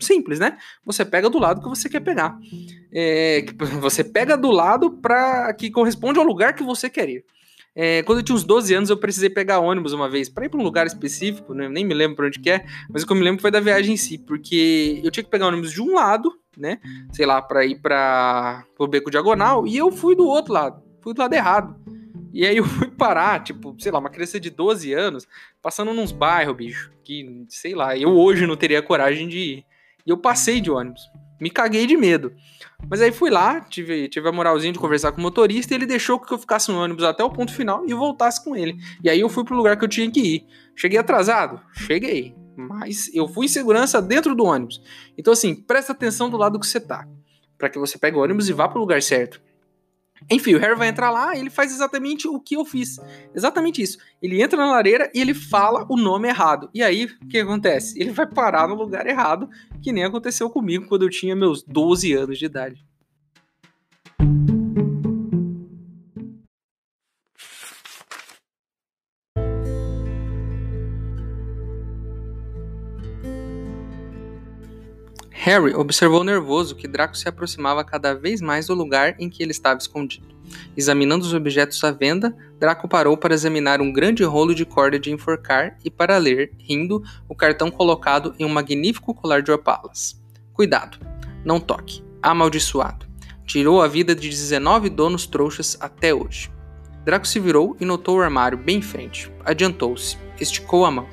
simples, 0.00 0.38
né? 0.38 0.56
Você 0.84 1.04
pega 1.04 1.28
do 1.28 1.38
lado 1.38 1.60
que 1.60 1.68
você 1.68 1.88
quer 1.88 2.00
pegar. 2.00 2.38
É, 2.92 3.44
você 3.80 4.02
pega 4.04 4.36
do 4.36 4.50
lado 4.50 4.90
para 4.90 5.52
que 5.54 5.70
corresponde 5.70 6.18
ao 6.18 6.24
lugar 6.24 6.54
que 6.54 6.62
você 6.62 6.88
quer 6.88 7.08
ir. 7.08 7.24
É, 7.80 8.02
quando 8.02 8.18
eu 8.18 8.24
tinha 8.24 8.34
uns 8.34 8.42
12 8.42 8.74
anos, 8.74 8.90
eu 8.90 8.96
precisei 8.96 9.30
pegar 9.30 9.60
ônibus 9.60 9.92
uma 9.92 10.08
vez 10.08 10.28
para 10.28 10.46
ir 10.46 10.48
para 10.48 10.58
um 10.58 10.64
lugar 10.64 10.84
específico, 10.86 11.54
né? 11.54 11.68
nem 11.68 11.84
me 11.84 11.94
lembro 11.94 12.16
para 12.16 12.26
onde 12.26 12.40
que 12.40 12.50
é, 12.50 12.66
mas 12.90 13.04
o 13.04 13.06
que 13.06 13.12
eu 13.12 13.16
me 13.16 13.22
lembro 13.22 13.40
foi 13.40 13.52
da 13.52 13.60
viagem 13.60 13.94
em 13.94 13.96
si, 13.96 14.18
porque 14.18 15.00
eu 15.04 15.12
tinha 15.12 15.22
que 15.22 15.30
pegar 15.30 15.46
ônibus 15.46 15.70
de 15.70 15.80
um 15.80 15.94
lado, 15.94 16.32
né? 16.56 16.80
Sei 17.12 17.24
lá, 17.24 17.40
para 17.40 17.64
ir 17.64 17.80
para 17.80 18.64
o 18.76 18.88
beco 18.88 19.12
diagonal, 19.12 19.64
e 19.64 19.76
eu 19.76 19.92
fui 19.92 20.16
do 20.16 20.26
outro 20.26 20.52
lado, 20.52 20.82
fui 21.00 21.14
do 21.14 21.20
lado 21.20 21.32
errado. 21.32 21.76
E 22.32 22.44
aí 22.44 22.56
eu 22.56 22.64
fui 22.66 22.88
parar, 22.88 23.44
tipo, 23.44 23.76
sei 23.78 23.92
lá, 23.92 24.00
uma 24.00 24.10
criança 24.10 24.40
de 24.40 24.50
12 24.50 24.92
anos, 24.92 25.28
passando 25.62 25.94
nos 25.94 26.10
bairros, 26.10 26.56
bicho, 26.56 26.90
que, 27.04 27.44
sei 27.48 27.76
lá, 27.76 27.96
eu 27.96 28.10
hoje 28.10 28.44
não 28.46 28.56
teria 28.56 28.82
coragem 28.82 29.28
de 29.28 29.38
ir. 29.38 29.64
E 30.08 30.10
eu 30.10 30.16
passei 30.16 30.58
de 30.58 30.70
ônibus. 30.70 31.10
Me 31.38 31.50
caguei 31.50 31.86
de 31.86 31.94
medo. 31.94 32.32
Mas 32.88 33.02
aí 33.02 33.12
fui 33.12 33.28
lá, 33.28 33.60
tive, 33.60 34.08
tive 34.08 34.26
a 34.26 34.32
moralzinha 34.32 34.72
de 34.72 34.78
conversar 34.78 35.12
com 35.12 35.18
o 35.18 35.22
motorista 35.22 35.74
e 35.74 35.76
ele 35.76 35.84
deixou 35.84 36.18
que 36.18 36.32
eu 36.32 36.38
ficasse 36.38 36.72
no 36.72 36.82
ônibus 36.82 37.04
até 37.04 37.22
o 37.22 37.30
ponto 37.30 37.52
final 37.52 37.84
e 37.86 37.92
voltasse 37.92 38.42
com 38.42 38.56
ele. 38.56 38.74
E 39.04 39.10
aí 39.10 39.20
eu 39.20 39.28
fui 39.28 39.44
pro 39.44 39.54
lugar 39.54 39.76
que 39.76 39.84
eu 39.84 39.88
tinha 39.88 40.10
que 40.10 40.20
ir. 40.20 40.46
Cheguei 40.74 40.98
atrasado? 40.98 41.60
Cheguei. 41.74 42.34
Mas 42.56 43.14
eu 43.14 43.28
fui 43.28 43.44
em 43.44 43.48
segurança 43.48 44.00
dentro 44.00 44.34
do 44.34 44.44
ônibus. 44.44 44.80
Então, 45.16 45.32
assim, 45.32 45.54
presta 45.54 45.92
atenção 45.92 46.30
do 46.30 46.38
lado 46.38 46.58
que 46.58 46.66
você 46.66 46.80
tá. 46.80 47.06
para 47.58 47.68
que 47.68 47.78
você 47.78 47.98
pegue 47.98 48.16
o 48.16 48.22
ônibus 48.22 48.48
e 48.48 48.54
vá 48.54 48.66
pro 48.66 48.80
lugar 48.80 49.02
certo. 49.02 49.42
Enfim, 50.30 50.54
o 50.54 50.58
Harry 50.58 50.74
vai 50.74 50.88
entrar 50.88 51.10
lá 51.10 51.36
e 51.36 51.40
ele 51.40 51.50
faz 51.50 51.72
exatamente 51.72 52.26
o 52.26 52.40
que 52.40 52.56
eu 52.56 52.64
fiz. 52.64 52.98
Exatamente 53.34 53.82
isso. 53.82 53.98
Ele 54.22 54.42
entra 54.42 54.58
na 54.58 54.70
lareira 54.70 55.10
e 55.14 55.20
ele 55.20 55.34
fala 55.34 55.86
o 55.88 55.96
nome 55.96 56.28
errado. 56.28 56.70
E 56.72 56.82
aí, 56.82 57.04
o 57.22 57.28
que 57.28 57.38
acontece? 57.38 58.00
Ele 58.00 58.10
vai 58.10 58.26
parar 58.26 58.68
no 58.68 58.74
lugar 58.74 59.06
errado, 59.06 59.48
que 59.82 59.92
nem 59.92 60.04
aconteceu 60.04 60.48
comigo 60.50 60.86
quando 60.86 61.02
eu 61.02 61.10
tinha 61.10 61.36
meus 61.36 61.62
12 61.62 62.12
anos 62.12 62.38
de 62.38 62.46
idade. 62.46 62.87
Harry 75.48 75.74
observou 75.74 76.22
nervoso 76.22 76.76
que 76.76 76.86
Draco 76.86 77.16
se 77.16 77.26
aproximava 77.26 77.82
cada 77.82 78.12
vez 78.12 78.42
mais 78.42 78.66
do 78.66 78.74
lugar 78.74 79.14
em 79.18 79.30
que 79.30 79.42
ele 79.42 79.50
estava 79.50 79.78
escondido. 79.78 80.28
Examinando 80.76 81.24
os 81.24 81.32
objetos 81.32 81.82
à 81.82 81.90
venda, 81.90 82.36
Draco 82.60 82.86
parou 82.86 83.16
para 83.16 83.32
examinar 83.32 83.80
um 83.80 83.90
grande 83.90 84.22
rolo 84.22 84.54
de 84.54 84.66
corda 84.66 84.98
de 84.98 85.10
enforcar 85.10 85.78
e 85.82 85.90
para 85.90 86.18
ler, 86.18 86.52
rindo, 86.58 87.02
o 87.26 87.34
cartão 87.34 87.70
colocado 87.70 88.34
em 88.38 88.44
um 88.44 88.48
magnífico 88.50 89.14
colar 89.14 89.40
de 89.40 89.50
opalas. 89.50 90.22
Cuidado, 90.52 90.98
não 91.42 91.58
toque, 91.58 92.04
amaldiçoado. 92.22 93.06
Tirou 93.46 93.80
a 93.80 93.88
vida 93.88 94.14
de 94.14 94.28
19 94.28 94.90
donos 94.90 95.26
trouxas 95.26 95.78
até 95.80 96.12
hoje. 96.12 96.52
Draco 97.06 97.26
se 97.26 97.40
virou 97.40 97.74
e 97.80 97.86
notou 97.86 98.18
o 98.18 98.20
armário 98.20 98.58
bem 98.58 98.76
em 98.76 98.82
frente. 98.82 99.32
Adiantou-se, 99.46 100.18
esticou 100.38 100.84
a 100.84 100.90
mão 100.90 101.08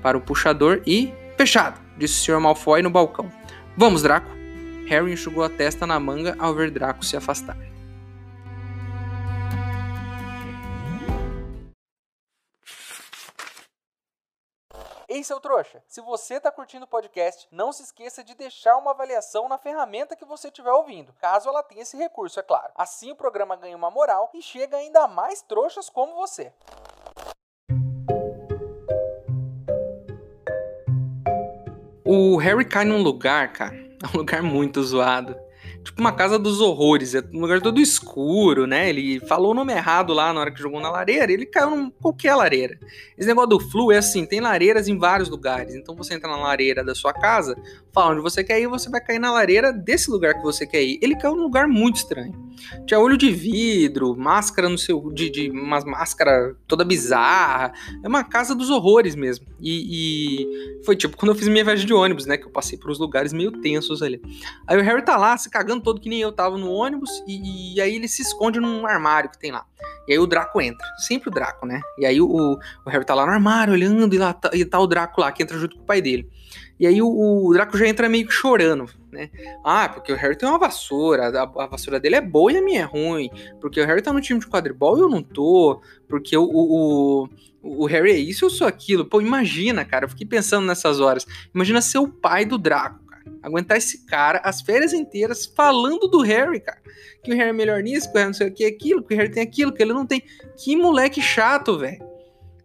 para 0.00 0.16
o 0.16 0.20
puxador 0.20 0.80
e. 0.86 1.12
Fechado! 1.36 1.80
disse 1.98 2.30
o 2.30 2.36
Sr. 2.36 2.40
Malfoy 2.40 2.82
no 2.82 2.88
balcão. 2.88 3.28
Vamos, 3.76 4.02
Draco! 4.02 4.28
Harry 4.88 5.12
enxugou 5.12 5.44
a 5.44 5.48
testa 5.48 5.86
na 5.86 5.98
manga 6.00 6.36
ao 6.38 6.52
ver 6.52 6.70
Draco 6.70 7.04
se 7.04 7.16
afastar. 7.16 7.56
Ei, 15.08 15.24
seu 15.24 15.40
trouxa, 15.40 15.82
se 15.86 16.00
você 16.00 16.34
está 16.34 16.52
curtindo 16.52 16.84
o 16.84 16.88
podcast, 16.88 17.48
não 17.50 17.72
se 17.72 17.82
esqueça 17.82 18.22
de 18.22 18.34
deixar 18.34 18.76
uma 18.76 18.92
avaliação 18.92 19.48
na 19.48 19.58
ferramenta 19.58 20.14
que 20.14 20.24
você 20.24 20.48
estiver 20.48 20.70
ouvindo, 20.70 21.12
caso 21.20 21.48
ela 21.48 21.62
tenha 21.62 21.82
esse 21.82 21.96
recurso, 21.96 22.38
é 22.38 22.42
claro. 22.42 22.72
Assim 22.76 23.10
o 23.10 23.16
programa 23.16 23.56
ganha 23.56 23.76
uma 23.76 23.90
moral 23.90 24.30
e 24.34 24.40
chega 24.40 24.76
ainda 24.76 25.08
mais 25.08 25.42
trouxas 25.42 25.88
como 25.88 26.14
você. 26.14 26.52
O 32.12 32.36
Harry 32.38 32.64
cai 32.64 32.84
num 32.84 33.00
lugar, 33.00 33.52
cara, 33.52 33.72
um 34.12 34.18
lugar 34.18 34.42
muito 34.42 34.82
zoado 34.82 35.36
tipo 35.82 36.00
uma 36.00 36.12
casa 36.12 36.38
dos 36.38 36.60
horrores, 36.60 37.14
é 37.14 37.22
um 37.32 37.40
lugar 37.40 37.60
todo 37.60 37.80
escuro, 37.80 38.66
né? 38.66 38.88
Ele 38.88 39.20
falou 39.20 39.52
o 39.52 39.54
nome 39.54 39.72
errado 39.72 40.12
lá 40.12 40.32
na 40.32 40.40
hora 40.40 40.50
que 40.50 40.60
jogou 40.60 40.80
na 40.80 40.90
lareira, 40.90 41.32
ele 41.32 41.46
caiu 41.46 41.76
em 41.76 41.90
qualquer 41.90 42.34
lareira. 42.34 42.78
Esse 43.16 43.28
negócio 43.28 43.50
do 43.50 43.60
flu 43.60 43.92
é 43.92 43.98
assim, 43.98 44.24
tem 44.24 44.40
lareiras 44.40 44.88
em 44.88 44.98
vários 44.98 45.28
lugares. 45.28 45.74
Então 45.74 45.94
você 45.94 46.14
entra 46.14 46.28
na 46.28 46.36
lareira 46.36 46.84
da 46.84 46.94
sua 46.94 47.12
casa, 47.12 47.56
fala 47.92 48.12
onde 48.12 48.22
você 48.22 48.42
quer 48.42 48.60
ir, 48.60 48.66
você 48.66 48.88
vai 48.88 49.00
cair 49.00 49.18
na 49.18 49.32
lareira 49.32 49.72
desse 49.72 50.10
lugar 50.10 50.34
que 50.34 50.42
você 50.42 50.66
quer 50.66 50.82
ir. 50.82 50.98
Ele 51.02 51.16
caiu 51.16 51.36
num 51.36 51.42
lugar 51.42 51.66
muito 51.66 51.96
estranho. 51.96 52.50
Tinha 52.86 53.00
olho 53.00 53.16
de 53.16 53.30
vidro, 53.30 54.16
máscara 54.16 54.68
no 54.68 54.78
seu. 54.78 55.10
de, 55.12 55.30
de 55.30 55.50
máscara 55.50 56.54
toda 56.66 56.84
bizarra. 56.84 57.72
É 58.02 58.08
uma 58.08 58.24
casa 58.24 58.54
dos 58.54 58.70
horrores 58.70 59.14
mesmo. 59.14 59.46
E, 59.60 60.42
e, 60.42 60.84
foi 60.84 60.96
tipo 60.96 61.16
quando 61.16 61.32
eu 61.32 61.34
fiz 61.34 61.48
minha 61.48 61.64
viagem 61.64 61.86
de 61.86 61.92
ônibus, 61.92 62.26
né? 62.26 62.36
Que 62.36 62.46
eu 62.46 62.50
passei 62.50 62.78
por 62.78 62.90
uns 62.90 62.98
lugares 62.98 63.32
meio 63.32 63.52
tensos 63.60 64.02
ali. 64.02 64.20
Aí 64.66 64.78
o 64.78 64.82
Harry 64.82 65.02
tá 65.02 65.16
lá 65.16 65.36
se 65.36 65.50
cagando 65.60 65.82
todo 65.82 66.00
que 66.00 66.08
nem 66.08 66.20
eu 66.20 66.32
tava 66.32 66.56
no 66.56 66.70
ônibus. 66.70 67.10
E, 67.26 67.74
e 67.74 67.80
aí 67.80 67.94
ele 67.94 68.08
se 68.08 68.22
esconde 68.22 68.58
num 68.58 68.86
armário 68.86 69.30
que 69.30 69.38
tem 69.38 69.52
lá. 69.52 69.66
E 70.08 70.12
aí 70.12 70.18
o 70.18 70.26
Draco 70.26 70.60
entra. 70.60 70.86
Sempre 70.98 71.28
o 71.28 71.32
Draco, 71.32 71.66
né? 71.66 71.80
E 71.98 72.06
aí 72.06 72.20
o, 72.20 72.26
o 72.26 72.90
Harry 72.90 73.04
tá 73.04 73.14
lá 73.14 73.26
no 73.26 73.32
armário 73.32 73.74
olhando 73.74 74.14
e, 74.14 74.18
lá 74.18 74.32
tá, 74.32 74.50
e 74.54 74.64
tá 74.64 74.78
o 74.78 74.86
Draco 74.86 75.20
lá 75.20 75.30
que 75.30 75.42
entra 75.42 75.58
junto 75.58 75.76
com 75.76 75.82
o 75.82 75.86
pai 75.86 76.00
dele. 76.00 76.28
E 76.78 76.86
aí 76.86 77.02
o, 77.02 77.08
o, 77.08 77.52
Draco 77.52 77.76
já 77.76 77.86
entra 77.86 78.08
meio 78.08 78.26
que 78.26 78.32
chorando, 78.32 78.86
né? 79.12 79.28
Ah, 79.62 79.86
porque 79.86 80.10
o 80.10 80.16
Harry 80.16 80.36
tem 80.36 80.48
uma 80.48 80.58
vassoura, 80.58 81.28
a, 81.28 81.42
a, 81.42 81.66
vassoura 81.66 82.00
dele 82.00 82.16
é 82.16 82.20
boa 82.22 82.50
e 82.50 82.56
a 82.56 82.62
minha 82.62 82.80
é 82.80 82.84
ruim. 82.84 83.30
Porque 83.60 83.78
o 83.78 83.86
Harry 83.86 84.00
tá 84.00 84.14
no 84.14 84.20
time 84.20 84.40
de 84.40 84.46
quadribol 84.46 84.96
e 84.96 85.02
eu 85.02 85.08
não 85.08 85.22
tô. 85.22 85.82
Porque 86.08 86.34
o, 86.34 86.42
o, 86.42 87.28
o, 87.62 87.84
o 87.84 87.86
Harry 87.86 88.12
é 88.12 88.18
isso, 88.18 88.46
eu 88.46 88.50
sou 88.50 88.66
aquilo. 88.66 89.04
Pô, 89.04 89.20
imagina, 89.20 89.84
cara, 89.84 90.06
eu 90.06 90.08
fiquei 90.08 90.26
pensando 90.26 90.66
nessas 90.66 91.00
horas. 91.00 91.26
Imagina 91.54 91.82
ser 91.82 91.98
o 91.98 92.08
pai 92.08 92.46
do 92.46 92.56
Draco. 92.56 93.09
Aguentar 93.42 93.78
esse 93.78 94.04
cara 94.06 94.40
as 94.44 94.60
férias 94.60 94.92
inteiras 94.92 95.46
falando 95.46 96.08
do 96.08 96.20
Harry, 96.20 96.60
cara. 96.60 96.78
Que 97.22 97.32
o 97.32 97.36
Harry 97.36 97.50
é 97.50 97.52
melhor 97.52 97.82
nisso, 97.82 98.10
que 98.10 98.16
o 98.16 98.18
Harry 98.18 98.26
não 98.28 98.34
sei 98.34 98.48
o 98.48 98.54
que, 98.54 98.64
aquilo, 98.64 99.02
que 99.02 99.14
o 99.14 99.16
Harry 99.16 99.30
tem 99.30 99.42
aquilo, 99.42 99.72
que 99.72 99.82
ele 99.82 99.92
não 99.92 100.06
tem. 100.06 100.22
Que 100.56 100.76
moleque 100.76 101.20
chato, 101.20 101.78
velho. 101.78 102.08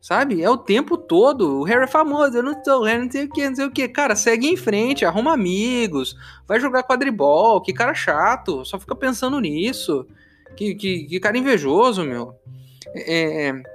Sabe? 0.02 0.42
É 0.44 0.50
o 0.50 0.58
tempo 0.58 0.98
todo. 0.98 1.62
O 1.62 1.64
Harry 1.64 1.86
é 1.86 1.88
famoso, 1.88 2.38
eu 2.38 2.44
não 2.44 2.64
sou, 2.64 2.82
o 2.82 2.84
Harry 2.84 3.04
não 3.04 3.12
sei 3.12 3.26
o 3.26 3.30
que, 3.30 3.50
não 3.50 3.56
sei 3.56 3.66
o 3.66 3.72
que. 3.72 3.88
Cara, 3.88 4.16
segue 4.16 4.48
em 4.48 4.56
frente, 4.56 5.04
arruma 5.04 5.34
amigos, 5.34 6.16
vai 6.48 6.60
jogar 6.60 6.84
quadribol, 6.84 7.62
que 7.62 7.74
cara 7.74 7.94
chato, 7.94 8.64
só 8.66 8.80
fica 8.80 8.96
pensando 8.96 9.40
nisso. 9.40 10.06
Que, 10.56 10.76
que, 10.76 11.06
que 11.06 11.20
cara 11.20 11.38
invejoso, 11.38 12.04
meu. 12.04 12.36
É... 12.96 13.75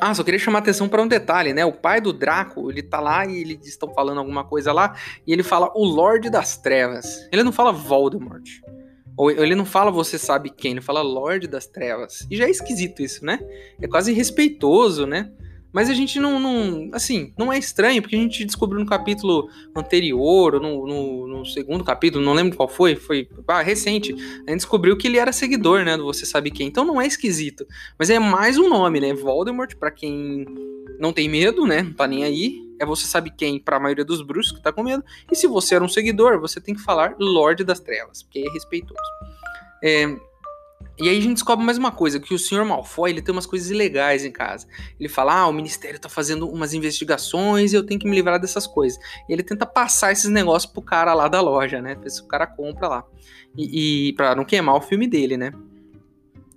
ah, 0.00 0.14
só 0.14 0.22
queria 0.22 0.38
chamar 0.38 0.58
atenção 0.58 0.88
para 0.88 1.02
um 1.02 1.08
detalhe, 1.08 1.52
né? 1.52 1.64
O 1.64 1.72
pai 1.72 2.00
do 2.00 2.12
Draco, 2.12 2.70
ele 2.70 2.82
tá 2.82 3.00
lá 3.00 3.26
e 3.26 3.40
eles 3.40 3.66
estão 3.66 3.92
falando 3.94 4.18
alguma 4.18 4.44
coisa 4.44 4.72
lá, 4.72 4.94
e 5.26 5.32
ele 5.32 5.42
fala 5.42 5.70
o 5.74 5.84
Lorde 5.84 6.28
das 6.28 6.56
Trevas. 6.56 7.28
Ele 7.32 7.42
não 7.42 7.52
fala 7.52 7.72
Voldemort. 7.72 8.46
Ou 9.16 9.30
ele 9.30 9.54
não 9.54 9.64
fala 9.64 9.90
você 9.90 10.18
sabe 10.18 10.50
quem, 10.50 10.72
ele 10.72 10.80
fala 10.80 11.02
Lorde 11.02 11.46
das 11.46 11.66
Trevas. 11.66 12.26
E 12.30 12.36
já 12.36 12.46
é 12.46 12.50
esquisito 12.50 13.02
isso, 13.02 13.24
né? 13.24 13.38
É 13.80 13.88
quase 13.88 14.12
respeitoso, 14.12 15.06
né? 15.06 15.30
Mas 15.72 15.88
a 15.88 15.94
gente 15.94 16.18
não, 16.18 16.38
não, 16.40 16.90
Assim, 16.92 17.32
não 17.38 17.52
é 17.52 17.58
estranho, 17.58 18.02
porque 18.02 18.16
a 18.16 18.18
gente 18.18 18.44
descobriu 18.44 18.80
no 18.80 18.86
capítulo 18.86 19.48
anterior, 19.74 20.54
ou 20.54 20.60
no, 20.60 20.86
no, 20.86 21.26
no 21.26 21.46
segundo 21.46 21.84
capítulo, 21.84 22.24
não 22.24 22.32
lembro 22.32 22.56
qual 22.56 22.68
foi, 22.68 22.96
foi 22.96 23.28
ah, 23.46 23.62
recente. 23.62 24.12
A 24.12 24.50
gente 24.50 24.56
descobriu 24.56 24.96
que 24.96 25.06
ele 25.06 25.18
era 25.18 25.32
seguidor, 25.32 25.84
né? 25.84 25.96
Do 25.96 26.04
Você 26.04 26.26
Sabe 26.26 26.50
Quem. 26.50 26.66
Então 26.66 26.84
não 26.84 27.00
é 27.00 27.06
esquisito. 27.06 27.66
Mas 27.98 28.10
é 28.10 28.18
mais 28.18 28.58
um 28.58 28.68
nome, 28.68 29.00
né? 29.00 29.14
Voldemort, 29.14 29.74
para 29.76 29.90
quem 29.90 30.44
não 30.98 31.12
tem 31.12 31.28
medo, 31.28 31.66
né? 31.66 31.82
Não 31.82 31.92
tá 31.92 32.06
nem 32.06 32.24
aí. 32.24 32.70
É 32.78 32.86
Você 32.86 33.06
Sabe 33.06 33.30
Quem 33.30 33.58
para 33.58 33.76
a 33.76 33.80
maioria 33.80 34.04
dos 34.04 34.22
bruxos 34.22 34.52
que 34.52 34.62
tá 34.62 34.72
com 34.72 34.82
medo. 34.82 35.04
E 35.30 35.36
se 35.36 35.46
você 35.46 35.74
era 35.74 35.84
um 35.84 35.88
seguidor, 35.88 36.40
você 36.40 36.60
tem 36.60 36.74
que 36.74 36.82
falar 36.82 37.14
Lorde 37.18 37.64
das 37.64 37.80
Trevas, 37.80 38.22
porque 38.22 38.40
é 38.40 38.50
respeitoso. 38.50 39.00
É, 39.82 40.16
e 41.00 41.08
aí 41.08 41.16
a 41.16 41.20
gente 41.20 41.34
descobre 41.34 41.64
mais 41.64 41.78
uma 41.78 41.90
coisa, 41.90 42.20
que 42.20 42.34
o 42.34 42.38
Sr. 42.38 42.62
Malfoy, 42.62 43.10
ele 43.10 43.22
tem 43.22 43.32
umas 43.32 43.46
coisas 43.46 43.70
ilegais 43.70 44.22
em 44.22 44.30
casa. 44.30 44.66
Ele 44.98 45.08
fala, 45.08 45.40
ah, 45.40 45.46
o 45.46 45.52
Ministério 45.52 45.98
tá 45.98 46.10
fazendo 46.10 46.46
umas 46.46 46.74
investigações 46.74 47.72
e 47.72 47.76
eu 47.76 47.84
tenho 47.84 47.98
que 47.98 48.06
me 48.06 48.14
livrar 48.14 48.38
dessas 48.38 48.66
coisas. 48.66 49.02
E 49.26 49.32
ele 49.32 49.42
tenta 49.42 49.64
passar 49.64 50.12
esses 50.12 50.28
negócios 50.28 50.70
pro 50.70 50.82
cara 50.82 51.14
lá 51.14 51.26
da 51.26 51.40
loja, 51.40 51.80
né? 51.80 51.94
Ver 51.94 52.10
se 52.10 52.20
o 52.20 52.26
cara 52.26 52.46
compra 52.46 52.86
lá. 52.86 53.04
E, 53.56 54.08
e 54.08 54.12
pra 54.12 54.34
não 54.34 54.44
queimar 54.44 54.74
o 54.74 54.80
filme 54.82 55.06
dele, 55.06 55.38
né? 55.38 55.52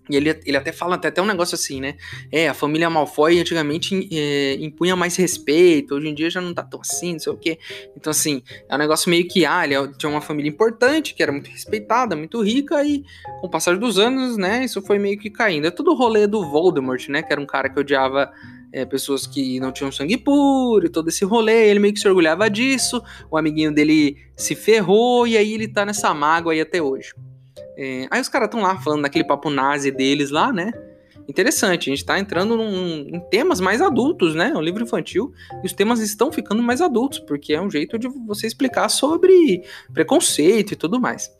E 0.10 0.15
ele, 0.15 0.38
ele 0.45 0.57
até 0.57 0.72
fala 0.72 0.95
até, 0.95 1.07
até 1.07 1.22
um 1.22 1.25
negócio 1.25 1.55
assim, 1.55 1.79
né? 1.79 1.95
É, 2.31 2.50
a 2.50 2.53
família 2.53 2.89
Malfoy 2.89 3.39
antigamente 3.39 4.10
é, 4.12 4.55
impunha 4.55 4.95
mais 4.95 5.15
respeito, 5.15 5.95
hoje 5.95 6.10
em 6.10 6.13
dia 6.13 6.29
já 6.29 6.41
não 6.41 6.53
tá 6.53 6.62
tão 6.62 6.81
assim, 6.81 7.13
não 7.13 7.19
sei 7.19 7.33
o 7.33 7.38
quê. 7.38 7.57
Então, 7.95 8.12
assim, 8.12 8.43
é 8.67 8.75
um 8.75 8.77
negócio 8.77 9.10
meio 9.10 9.27
que, 9.27 9.45
ah, 9.45 9.63
ele 9.63 9.75
é, 9.75 9.88
tinha 9.98 10.10
uma 10.10 10.22
família 10.22 10.50
importante, 10.50 11.13
que 11.13 11.24
era 11.24 11.31
muito 11.31 11.50
respeitada, 11.50 12.15
muito 12.15 12.41
rica, 12.41 12.83
e 12.83 13.03
com 13.39 13.48
o 13.48 13.50
passar 13.50 13.77
dos 13.77 13.98
anos, 13.98 14.38
né, 14.38 14.65
isso 14.65 14.81
foi 14.81 15.00
meio 15.00 15.17
que 15.17 15.29
caindo. 15.29 15.67
É 15.67 15.72
tudo 15.72 15.91
o 15.91 15.95
rolê 15.95 16.27
do 16.27 16.45
Voldemort, 16.50 17.07
né? 17.10 17.22
Que 17.22 17.31
era 17.31 17.41
um 17.41 17.45
cara 17.45 17.69
que 17.69 17.79
odiava 17.79 18.31
é, 18.74 18.86
pessoas 18.86 19.25
que 19.25 19.60
não 19.60 19.72
tinham 19.72 19.91
sangue 19.91 20.17
puro, 20.17 20.86
e 20.86 20.89
todo 20.89 21.07
esse 21.07 21.24
rolê, 21.24 21.69
ele 21.69 21.79
meio 21.79 21.93
que 21.93 22.00
se 22.00 22.07
orgulhava 22.07 22.50
disso, 22.50 23.01
o 23.29 23.38
amiguinho 23.38 23.74
dele 23.74 24.17
se 24.36 24.55
ferrou, 24.55 25.27
e 25.27 25.38
aí 25.38 25.53
ele 25.53 25.67
tá 25.67 25.86
nessa 25.86 26.13
mágoa 26.13 26.53
aí 26.53 26.60
até 26.60 26.81
hoje. 26.81 27.13
É, 27.77 28.07
aí 28.11 28.21
os 28.21 28.29
caras 28.29 28.47
estão 28.47 28.61
lá 28.61 28.79
falando 28.79 29.01
daquele 29.03 29.25
papo 29.25 29.49
nazi 29.49 29.91
deles 29.91 30.29
lá, 30.29 30.51
né? 30.51 30.71
Interessante, 31.27 31.89
a 31.89 31.95
gente 31.95 32.05
tá 32.05 32.19
entrando 32.19 32.57
num, 32.57 33.07
em 33.07 33.19
temas 33.29 33.61
mais 33.61 33.81
adultos, 33.81 34.35
né? 34.35 34.51
É 34.53 34.57
um 34.57 34.61
livro 34.61 34.83
infantil 34.83 35.31
e 35.63 35.65
os 35.65 35.73
temas 35.73 35.99
estão 36.01 36.31
ficando 36.31 36.61
mais 36.61 36.81
adultos, 36.81 37.19
porque 37.19 37.53
é 37.53 37.61
um 37.61 37.71
jeito 37.71 37.97
de 37.97 38.07
você 38.27 38.45
explicar 38.47 38.89
sobre 38.89 39.63
preconceito 39.93 40.73
e 40.73 40.75
tudo 40.75 40.99
mais. 40.99 41.31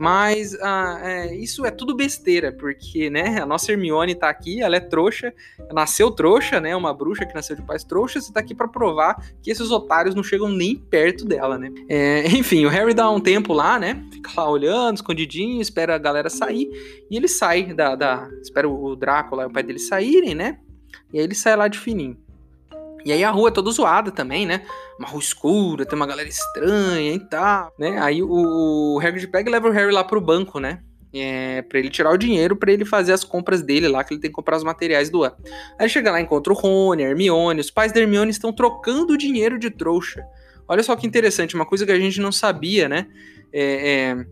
Mas 0.00 0.56
ah, 0.62 0.98
é, 1.02 1.34
isso 1.34 1.66
é 1.66 1.70
tudo 1.70 1.94
besteira, 1.94 2.50
porque, 2.50 3.10
né, 3.10 3.38
a 3.38 3.44
nossa 3.44 3.70
Hermione 3.70 4.14
tá 4.14 4.30
aqui, 4.30 4.62
ela 4.62 4.74
é 4.74 4.80
trouxa, 4.80 5.30
nasceu 5.74 6.10
trouxa, 6.10 6.58
né, 6.58 6.74
uma 6.74 6.94
bruxa 6.94 7.26
que 7.26 7.34
nasceu 7.34 7.54
de 7.54 7.60
pais 7.60 7.84
trouxas 7.84 8.26
e 8.26 8.32
tá 8.32 8.40
aqui 8.40 8.54
para 8.54 8.66
provar 8.66 9.22
que 9.42 9.50
esses 9.50 9.70
otários 9.70 10.14
não 10.14 10.22
chegam 10.22 10.48
nem 10.48 10.74
perto 10.74 11.26
dela, 11.26 11.58
né. 11.58 11.70
É, 11.86 12.26
enfim, 12.32 12.64
o 12.64 12.70
Harry 12.70 12.94
dá 12.94 13.10
um 13.10 13.20
tempo 13.20 13.52
lá, 13.52 13.78
né, 13.78 14.02
fica 14.10 14.30
lá 14.38 14.50
olhando, 14.50 14.96
escondidinho, 14.96 15.60
espera 15.60 15.96
a 15.96 15.98
galera 15.98 16.30
sair, 16.30 16.70
e 17.10 17.14
ele 17.14 17.28
sai 17.28 17.74
da, 17.74 17.94
da 17.94 18.26
espera 18.40 18.66
o 18.66 18.96
Drácula 18.96 19.42
e 19.42 19.46
o 19.48 19.50
pai 19.50 19.62
dele 19.62 19.78
saírem, 19.78 20.34
né, 20.34 20.60
e 21.12 21.18
aí 21.18 21.24
ele 21.24 21.34
sai 21.34 21.54
lá 21.56 21.68
de 21.68 21.78
fininho. 21.78 22.16
E 23.04 23.12
aí 23.12 23.24
a 23.24 23.30
rua 23.30 23.48
é 23.48 23.52
toda 23.52 23.70
zoada 23.70 24.10
também, 24.10 24.46
né? 24.46 24.62
Uma 24.98 25.08
rua 25.08 25.20
escura, 25.20 25.86
tem 25.86 25.96
uma 25.96 26.06
galera 26.06 26.28
estranha 26.28 27.14
e 27.14 27.18
tal, 27.18 27.72
né? 27.78 27.98
Aí 28.00 28.22
o, 28.22 28.28
o 28.28 29.00
Hagrid 29.00 29.26
pega 29.28 29.48
e 29.48 29.52
leva 29.52 29.68
o 29.68 29.72
Harry 29.72 29.92
lá 29.92 30.04
pro 30.04 30.20
banco, 30.20 30.58
né? 30.60 30.80
É, 31.12 31.62
para 31.62 31.78
ele 31.78 31.90
tirar 31.90 32.12
o 32.12 32.16
dinheiro 32.16 32.54
para 32.54 32.70
ele 32.70 32.84
fazer 32.84 33.12
as 33.12 33.24
compras 33.24 33.62
dele 33.62 33.88
lá, 33.88 34.04
que 34.04 34.14
ele 34.14 34.20
tem 34.20 34.30
que 34.30 34.34
comprar 34.34 34.56
os 34.56 34.62
materiais 34.62 35.10
do 35.10 35.24
ano. 35.24 35.36
Aí 35.78 35.88
chega 35.88 36.10
lá, 36.10 36.20
encontra 36.20 36.52
o 36.52 36.56
Rony, 36.56 37.04
a 37.04 37.08
Hermione, 37.08 37.60
os 37.60 37.70
pais 37.70 37.90
da 37.92 38.00
Hermione 38.00 38.30
estão 38.30 38.52
trocando 38.52 39.18
dinheiro 39.18 39.58
de 39.58 39.70
trouxa. 39.70 40.24
Olha 40.68 40.82
só 40.84 40.94
que 40.94 41.06
interessante, 41.06 41.56
uma 41.56 41.66
coisa 41.66 41.84
que 41.84 41.90
a 41.90 41.98
gente 41.98 42.20
não 42.20 42.30
sabia, 42.30 42.88
né? 42.88 43.08
É, 43.52 44.14
é, 44.14 44.26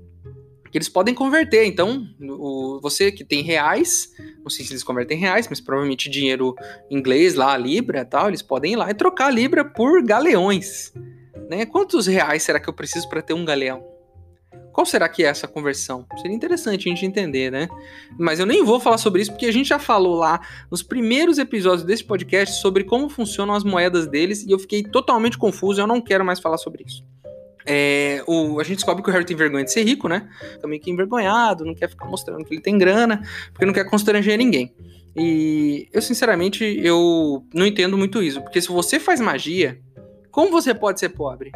que 0.70 0.78
eles 0.78 0.88
podem 0.88 1.14
converter. 1.14 1.64
Então, 1.64 2.06
o, 2.20 2.80
você 2.80 3.10
que 3.10 3.24
tem 3.24 3.42
reais, 3.42 4.12
não 4.42 4.50
sei 4.50 4.64
se 4.64 4.72
eles 4.72 4.84
convertem 4.84 5.16
em 5.16 5.20
reais, 5.20 5.46
mas 5.48 5.60
provavelmente 5.60 6.10
dinheiro 6.10 6.54
inglês 6.90 7.34
lá, 7.34 7.56
Libra 7.56 8.04
tal, 8.04 8.28
eles 8.28 8.42
podem 8.42 8.72
ir 8.72 8.76
lá 8.76 8.90
e 8.90 8.94
trocar 8.94 9.32
Libra 9.32 9.64
por 9.64 10.02
galeões. 10.02 10.92
Né? 11.50 11.64
Quantos 11.66 12.06
reais 12.06 12.42
será 12.42 12.60
que 12.60 12.68
eu 12.68 12.74
preciso 12.74 13.08
para 13.08 13.22
ter 13.22 13.34
um 13.34 13.44
galeão? 13.44 13.98
Qual 14.78 14.86
será 14.86 15.08
que 15.08 15.24
é 15.24 15.26
essa 15.26 15.48
conversão? 15.48 16.06
Seria 16.18 16.36
interessante 16.36 16.88
a 16.88 16.92
gente 16.92 17.04
entender, 17.04 17.50
né? 17.50 17.68
Mas 18.16 18.38
eu 18.38 18.46
nem 18.46 18.62
vou 18.62 18.78
falar 18.78 18.96
sobre 18.96 19.20
isso 19.20 19.32
porque 19.32 19.46
a 19.46 19.52
gente 19.52 19.70
já 19.70 19.78
falou 19.80 20.14
lá 20.14 20.40
nos 20.70 20.84
primeiros 20.84 21.36
episódios 21.36 21.82
desse 21.82 22.04
podcast 22.04 22.60
sobre 22.60 22.84
como 22.84 23.08
funcionam 23.08 23.54
as 23.54 23.64
moedas 23.64 24.06
deles 24.06 24.44
e 24.44 24.52
eu 24.52 24.58
fiquei 24.58 24.84
totalmente 24.84 25.36
confuso. 25.36 25.80
Eu 25.80 25.86
não 25.88 26.00
quero 26.00 26.24
mais 26.24 26.38
falar 26.38 26.58
sobre 26.58 26.84
isso. 26.86 27.02
É, 27.70 28.22
o, 28.26 28.58
a 28.58 28.64
gente 28.64 28.76
descobre 28.76 29.02
que 29.02 29.10
o 29.10 29.12
Harry 29.12 29.26
tem 29.26 29.36
vergonha 29.36 29.62
de 29.62 29.70
ser 29.70 29.84
rico, 29.84 30.08
né? 30.08 30.26
Meio 30.64 30.80
que 30.80 30.90
envergonhado, 30.90 31.66
não 31.66 31.74
quer 31.74 31.90
ficar 31.90 32.06
mostrando 32.06 32.42
que 32.44 32.54
ele 32.54 32.62
tem 32.62 32.78
grana, 32.78 33.22
porque 33.52 33.66
não 33.66 33.74
quer 33.74 33.84
constranger 33.84 34.38
ninguém. 34.38 34.72
E 35.14 35.86
eu, 35.92 36.00
sinceramente, 36.00 36.64
eu 36.64 37.44
não 37.52 37.66
entendo 37.66 37.98
muito 37.98 38.22
isso. 38.22 38.40
Porque 38.40 38.60
se 38.60 38.68
você 38.68 38.98
faz 38.98 39.20
magia, 39.20 39.78
como 40.30 40.50
você 40.50 40.72
pode 40.72 40.98
ser 40.98 41.10
pobre? 41.10 41.52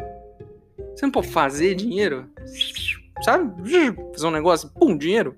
Você 0.95 1.05
não 1.05 1.11
pode 1.11 1.29
fazer 1.29 1.73
dinheiro? 1.73 2.29
sabe? 3.23 3.51
Fazer 4.13 4.27
um 4.27 4.31
negócio, 4.31 4.69
pum, 4.69 4.97
dinheiro. 4.97 5.35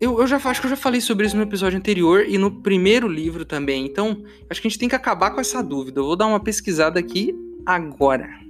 Eu, 0.00 0.20
eu 0.20 0.26
já 0.26 0.36
acho 0.36 0.60
que 0.60 0.66
eu 0.66 0.70
já 0.70 0.76
falei 0.76 1.00
sobre 1.00 1.26
isso 1.26 1.36
no 1.36 1.42
episódio 1.42 1.78
anterior 1.78 2.24
e 2.26 2.36
no 2.38 2.62
primeiro 2.62 3.08
livro 3.08 3.44
também. 3.44 3.84
Então, 3.86 4.22
acho 4.48 4.60
que 4.60 4.68
a 4.68 4.70
gente 4.70 4.78
tem 4.78 4.88
que 4.88 4.94
acabar 4.94 5.30
com 5.30 5.40
essa 5.40 5.62
dúvida. 5.62 6.00
Eu 6.00 6.04
vou 6.04 6.16
dar 6.16 6.26
uma 6.26 6.40
pesquisada 6.40 6.98
aqui 6.98 7.34
agora. 7.64 8.43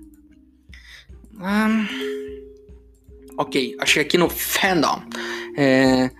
Ah, 1.40 1.86
ok, 3.36 3.76
achei 3.80 4.02
aqui 4.02 4.16
no 4.16 4.28
fandom. 4.28 5.02
É, 5.56 6.10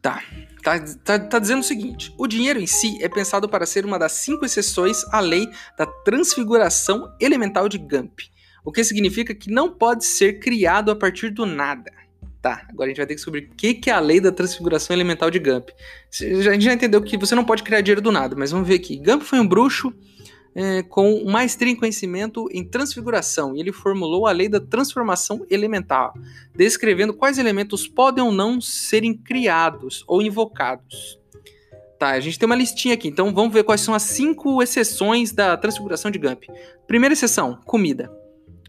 tá. 0.00 0.22
Tá, 0.62 0.78
tá, 0.78 1.18
tá, 1.18 1.38
dizendo 1.38 1.60
o 1.60 1.64
seguinte: 1.64 2.12
o 2.18 2.26
dinheiro 2.26 2.60
em 2.60 2.66
si 2.66 3.02
é 3.02 3.08
pensado 3.08 3.48
para 3.48 3.64
ser 3.64 3.86
uma 3.86 3.98
das 3.98 4.12
cinco 4.12 4.44
exceções 4.44 5.02
à 5.10 5.18
lei 5.18 5.48
da 5.78 5.86
transfiguração 5.86 7.10
elemental 7.18 7.66
de 7.66 7.78
Gump 7.78 8.20
o 8.64 8.72
que 8.72 8.84
significa 8.84 9.34
que 9.34 9.50
não 9.50 9.70
pode 9.70 10.04
ser 10.04 10.38
criado 10.38 10.90
a 10.90 10.96
partir 10.96 11.30
do 11.30 11.46
nada. 11.46 11.90
Tá, 12.42 12.66
agora 12.70 12.86
a 12.86 12.88
gente 12.88 12.96
vai 12.96 13.06
ter 13.06 13.14
que 13.14 13.16
descobrir 13.16 13.50
o 13.52 13.54
que, 13.54 13.74
que 13.74 13.90
é 13.90 13.92
a 13.92 14.00
lei 14.00 14.18
da 14.18 14.32
transfiguração 14.32 14.96
elemental 14.96 15.30
de 15.30 15.38
Gump. 15.38 15.68
A 16.22 16.52
gente 16.52 16.64
já 16.64 16.72
entendeu 16.72 17.02
que 17.02 17.18
você 17.18 17.34
não 17.34 17.44
pode 17.44 17.62
criar 17.62 17.82
dinheiro 17.82 18.00
do 18.00 18.10
nada, 18.10 18.34
mas 18.34 18.50
vamos 18.50 18.66
ver 18.66 18.76
aqui. 18.76 18.96
Gump 18.96 19.22
foi 19.22 19.38
um 19.38 19.46
bruxo 19.46 19.92
é, 20.54 20.82
com 20.82 21.24
maestria 21.24 21.72
em 21.72 21.76
conhecimento 21.76 22.48
em 22.52 22.64
transfiguração, 22.64 23.54
e 23.56 23.60
ele 23.60 23.72
formulou 23.72 24.26
a 24.26 24.32
lei 24.32 24.48
da 24.48 24.60
transformação 24.60 25.46
elemental, 25.50 26.14
descrevendo 26.54 27.14
quais 27.14 27.38
elementos 27.38 27.86
podem 27.86 28.22
ou 28.24 28.32
não 28.32 28.60
serem 28.60 29.14
criados 29.14 30.04
ou 30.06 30.20
invocados. 30.20 31.18
Tá, 31.98 32.10
a 32.10 32.20
gente 32.20 32.38
tem 32.38 32.46
uma 32.46 32.56
listinha 32.56 32.94
aqui, 32.94 33.08
então 33.08 33.32
vamos 33.34 33.52
ver 33.52 33.62
quais 33.62 33.82
são 33.82 33.92
as 33.92 34.04
cinco 34.04 34.62
exceções 34.62 35.32
da 35.32 35.56
transfiguração 35.56 36.10
de 36.10 36.18
Gump. 36.18 36.44
Primeira 36.86 37.12
exceção, 37.12 37.58
comida. 37.66 38.19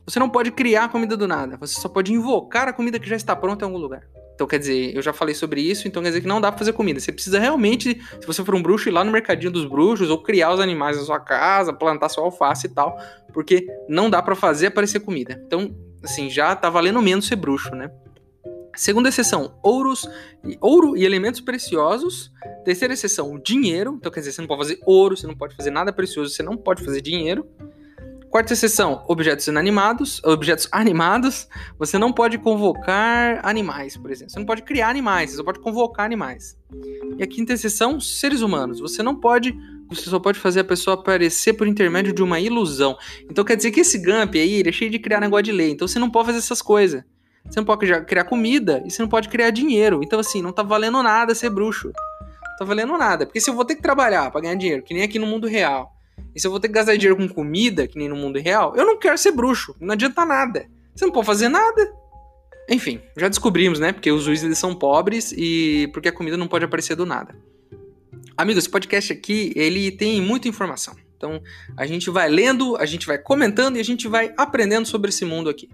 Você 0.05 0.19
não 0.19 0.29
pode 0.29 0.51
criar 0.51 0.89
comida 0.89 1.15
do 1.15 1.27
nada, 1.27 1.57
você 1.57 1.79
só 1.79 1.87
pode 1.87 2.11
invocar 2.13 2.67
a 2.67 2.73
comida 2.73 2.99
que 2.99 3.07
já 3.07 3.15
está 3.15 3.35
pronta 3.35 3.63
em 3.63 3.67
algum 3.67 3.77
lugar. 3.77 4.03
Então, 4.33 4.47
quer 4.47 4.57
dizer, 4.57 4.95
eu 4.95 5.03
já 5.03 5.13
falei 5.13 5.35
sobre 5.35 5.61
isso, 5.61 5.87
então 5.87 6.01
quer 6.01 6.09
dizer 6.09 6.21
que 6.21 6.27
não 6.27 6.41
dá 6.41 6.51
pra 6.51 6.57
fazer 6.57 6.73
comida. 6.73 6.99
Você 6.99 7.11
precisa 7.11 7.37
realmente, 7.37 8.01
se 8.19 8.25
você 8.25 8.43
for 8.43 8.55
um 8.55 8.61
bruxo, 8.61 8.89
ir 8.89 8.91
lá 8.91 9.03
no 9.03 9.11
mercadinho 9.11 9.51
dos 9.51 9.65
bruxos 9.65 10.09
ou 10.09 10.17
criar 10.17 10.51
os 10.51 10.59
animais 10.59 10.97
na 10.97 11.03
sua 11.03 11.19
casa, 11.19 11.71
plantar 11.71 12.09
sua 12.09 12.23
alface 12.23 12.65
e 12.65 12.69
tal, 12.71 12.97
porque 13.33 13.67
não 13.87 14.09
dá 14.09 14.19
para 14.19 14.35
fazer 14.35 14.67
aparecer 14.67 15.01
comida. 15.01 15.39
Então, 15.45 15.75
assim, 16.03 16.27
já 16.27 16.55
tá 16.55 16.71
valendo 16.71 16.99
menos 17.03 17.27
ser 17.27 17.35
bruxo, 17.35 17.75
né? 17.75 17.91
Segunda 18.75 19.09
exceção, 19.09 19.59
ouros, 19.61 20.09
ouro 20.59 20.97
e 20.97 21.05
elementos 21.05 21.41
preciosos. 21.41 22.31
Terceira 22.65 22.95
exceção, 22.95 23.39
dinheiro. 23.39 23.95
Então, 23.99 24.11
quer 24.11 24.21
dizer, 24.21 24.31
você 24.31 24.41
não 24.41 24.47
pode 24.47 24.61
fazer 24.61 24.79
ouro, 24.85 25.15
você 25.15 25.27
não 25.27 25.35
pode 25.35 25.55
fazer 25.55 25.69
nada 25.69 25.93
precioso, 25.93 26.33
você 26.33 26.41
não 26.41 26.57
pode 26.57 26.83
fazer 26.83 27.01
dinheiro. 27.01 27.45
Quarta 28.31 28.55
seção, 28.55 29.03
objetos 29.09 29.45
inanimados, 29.47 30.23
objetos 30.23 30.65
animados. 30.71 31.49
Você 31.77 31.97
não 31.97 32.13
pode 32.13 32.37
convocar 32.37 33.41
animais, 33.43 33.97
por 33.97 34.09
exemplo. 34.09 34.31
Você 34.31 34.39
não 34.39 34.45
pode 34.45 34.61
criar 34.61 34.87
animais, 34.87 35.31
você 35.31 35.35
só 35.35 35.43
pode 35.43 35.59
convocar 35.59 36.05
animais. 36.05 36.57
E 37.17 37.21
a 37.21 37.27
quinta 37.27 37.57
seção, 37.57 37.99
seres 37.99 38.39
humanos. 38.39 38.79
Você 38.79 39.03
não 39.03 39.17
pode, 39.17 39.53
você 39.89 40.09
só 40.09 40.17
pode 40.17 40.39
fazer 40.39 40.61
a 40.61 40.63
pessoa 40.63 40.93
aparecer 40.93 41.51
por 41.55 41.67
intermédio 41.67 42.13
de 42.13 42.23
uma 42.23 42.39
ilusão. 42.39 42.97
Então 43.29 43.43
quer 43.43 43.57
dizer 43.57 43.69
que 43.69 43.81
esse 43.81 43.97
Gump 43.97 44.33
aí, 44.35 44.53
ele 44.53 44.69
é 44.69 44.71
cheio 44.71 44.89
de 44.89 44.97
criar 44.97 45.19
negócio 45.19 45.43
de 45.43 45.51
lei. 45.51 45.71
Então 45.71 45.85
você 45.85 45.99
não 45.99 46.09
pode 46.09 46.27
fazer 46.27 46.37
essas 46.37 46.61
coisas. 46.61 47.03
Você 47.43 47.59
não 47.59 47.65
pode 47.65 47.85
criar 48.05 48.23
comida 48.23 48.81
e 48.85 48.91
você 48.91 49.01
não 49.01 49.09
pode 49.09 49.27
criar 49.27 49.49
dinheiro. 49.49 49.99
Então 50.01 50.21
assim, 50.21 50.41
não 50.41 50.53
tá 50.53 50.63
valendo 50.63 51.03
nada 51.03 51.35
ser 51.35 51.49
bruxo. 51.49 51.87
Não 51.87 52.57
tá 52.57 52.63
valendo 52.63 52.97
nada. 52.97 53.25
Porque 53.25 53.41
se 53.41 53.49
eu 53.49 53.53
vou 53.53 53.65
ter 53.65 53.75
que 53.75 53.81
trabalhar 53.81 54.31
para 54.31 54.39
ganhar 54.39 54.55
dinheiro, 54.55 54.83
que 54.83 54.93
nem 54.93 55.03
aqui 55.03 55.19
no 55.19 55.27
mundo 55.27 55.47
real 55.47 55.97
e 56.35 56.39
se 56.39 56.47
eu 56.47 56.51
vou 56.51 56.59
ter 56.59 56.67
que 56.67 56.73
gastar 56.73 56.95
dinheiro 56.95 57.17
com 57.17 57.27
comida, 57.27 57.87
que 57.87 57.97
nem 57.97 58.09
no 58.09 58.15
mundo 58.15 58.39
real, 58.39 58.75
eu 58.75 58.85
não 58.85 58.97
quero 58.97 59.17
ser 59.17 59.31
bruxo. 59.31 59.75
Não 59.79 59.93
adianta 59.93 60.25
nada. 60.25 60.65
Você 60.95 61.05
não 61.05 61.11
pode 61.11 61.25
fazer 61.25 61.49
nada. 61.49 61.93
Enfim, 62.69 63.01
já 63.17 63.27
descobrimos, 63.27 63.79
né? 63.79 63.91
Porque 63.91 64.11
os 64.11 64.27
Weasley 64.27 64.55
são 64.55 64.73
pobres 64.73 65.33
e 65.35 65.89
porque 65.93 66.09
a 66.09 66.11
comida 66.11 66.37
não 66.37 66.47
pode 66.47 66.63
aparecer 66.63 66.95
do 66.95 67.05
nada. 67.05 67.35
Amigos, 68.37 68.63
esse 68.63 68.69
podcast 68.69 69.11
aqui, 69.11 69.51
ele 69.55 69.91
tem 69.91 70.21
muita 70.21 70.47
informação. 70.47 70.95
Então, 71.17 71.41
a 71.77 71.85
gente 71.85 72.09
vai 72.09 72.29
lendo, 72.29 72.75
a 72.77 72.85
gente 72.85 73.05
vai 73.05 73.17
comentando 73.17 73.77
e 73.77 73.79
a 73.79 73.83
gente 73.83 74.07
vai 74.07 74.33
aprendendo 74.37 74.87
sobre 74.87 75.09
esse 75.09 75.23
mundo 75.25 75.49
aqui. 75.49 75.69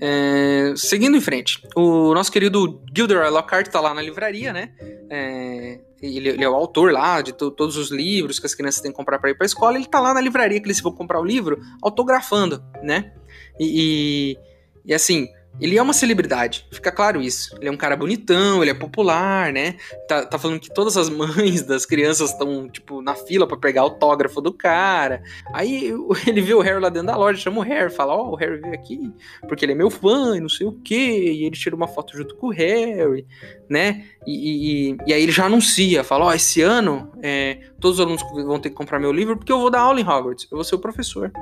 É, 0.00 0.74
seguindo 0.76 1.16
em 1.16 1.20
frente, 1.20 1.60
o 1.74 2.14
nosso 2.14 2.30
querido 2.30 2.80
Gilderoy 2.94 3.30
Lockhart 3.30 3.66
está 3.66 3.80
lá 3.80 3.92
na 3.92 4.00
livraria, 4.00 4.52
né? 4.52 4.70
É, 5.10 5.80
ele, 6.00 6.28
ele, 6.28 6.44
é 6.44 6.48
o 6.48 6.54
autor 6.54 6.92
lá 6.92 7.20
de 7.20 7.32
to, 7.32 7.50
todos 7.50 7.76
os 7.76 7.90
livros 7.90 8.38
que 8.38 8.46
as 8.46 8.54
crianças 8.54 8.80
têm 8.80 8.92
que 8.92 8.96
comprar 8.96 9.18
para 9.18 9.30
ir 9.30 9.34
para 9.34 9.44
a 9.44 9.46
escola. 9.46 9.76
Ele 9.76 9.84
está 9.84 9.98
lá 9.98 10.14
na 10.14 10.20
livraria 10.20 10.60
que 10.60 10.66
eles 10.66 10.80
vão 10.80 10.92
comprar 10.92 11.20
o 11.20 11.24
livro, 11.24 11.60
autografando, 11.82 12.62
né? 12.82 13.12
E, 13.58 14.36
e, 14.36 14.90
e 14.90 14.94
assim, 14.94 15.28
ele 15.60 15.76
é 15.76 15.82
uma 15.82 15.92
celebridade, 15.92 16.66
fica 16.70 16.92
claro 16.92 17.20
isso. 17.20 17.54
Ele 17.58 17.68
é 17.68 17.72
um 17.72 17.76
cara 17.76 17.96
bonitão, 17.96 18.62
ele 18.62 18.70
é 18.70 18.74
popular, 18.74 19.52
né? 19.52 19.76
Tá, 20.06 20.24
tá 20.24 20.38
falando 20.38 20.60
que 20.60 20.72
todas 20.72 20.96
as 20.96 21.08
mães 21.10 21.62
das 21.62 21.84
crianças 21.84 22.30
estão, 22.30 22.68
tipo, 22.68 23.02
na 23.02 23.14
fila 23.14 23.46
para 23.46 23.56
pegar 23.56 23.82
autógrafo 23.82 24.40
do 24.40 24.52
cara. 24.52 25.22
Aí 25.52 25.92
ele 26.26 26.40
vê 26.40 26.54
o 26.54 26.60
Harry 26.60 26.80
lá 26.80 26.88
dentro 26.88 27.08
da 27.08 27.16
loja, 27.16 27.40
chama 27.40 27.58
o 27.58 27.64
Harry, 27.64 27.90
fala: 27.90 28.14
Ó, 28.14 28.28
oh, 28.28 28.32
o 28.32 28.36
Harry 28.36 28.60
veio 28.60 28.74
aqui 28.74 29.12
porque 29.48 29.64
ele 29.64 29.72
é 29.72 29.74
meu 29.74 29.90
fã 29.90 30.36
e 30.36 30.40
não 30.40 30.48
sei 30.48 30.66
o 30.66 30.72
quê. 30.72 31.32
E 31.32 31.44
ele 31.44 31.56
tira 31.56 31.74
uma 31.74 31.88
foto 31.88 32.16
junto 32.16 32.34
com 32.36 32.48
o 32.48 32.52
Harry, 32.52 33.26
né? 33.68 34.04
E, 34.26 34.92
e, 34.92 34.96
e 35.06 35.12
aí 35.12 35.22
ele 35.22 35.32
já 35.32 35.46
anuncia: 35.46 36.04
fala: 36.04 36.26
Ó, 36.26 36.28
oh, 36.28 36.32
esse 36.32 36.62
ano 36.62 37.12
é, 37.22 37.58
todos 37.80 37.98
os 37.98 38.04
alunos 38.04 38.22
vão 38.32 38.60
ter 38.60 38.70
que 38.70 38.76
comprar 38.76 38.98
meu 38.98 39.12
livro 39.12 39.36
porque 39.36 39.52
eu 39.52 39.58
vou 39.58 39.70
dar 39.70 39.80
aula 39.80 40.00
em 40.00 40.04
Hogwarts, 40.04 40.46
eu 40.50 40.56
vou 40.56 40.64
ser 40.64 40.74
o 40.74 40.78
professor. 40.78 41.32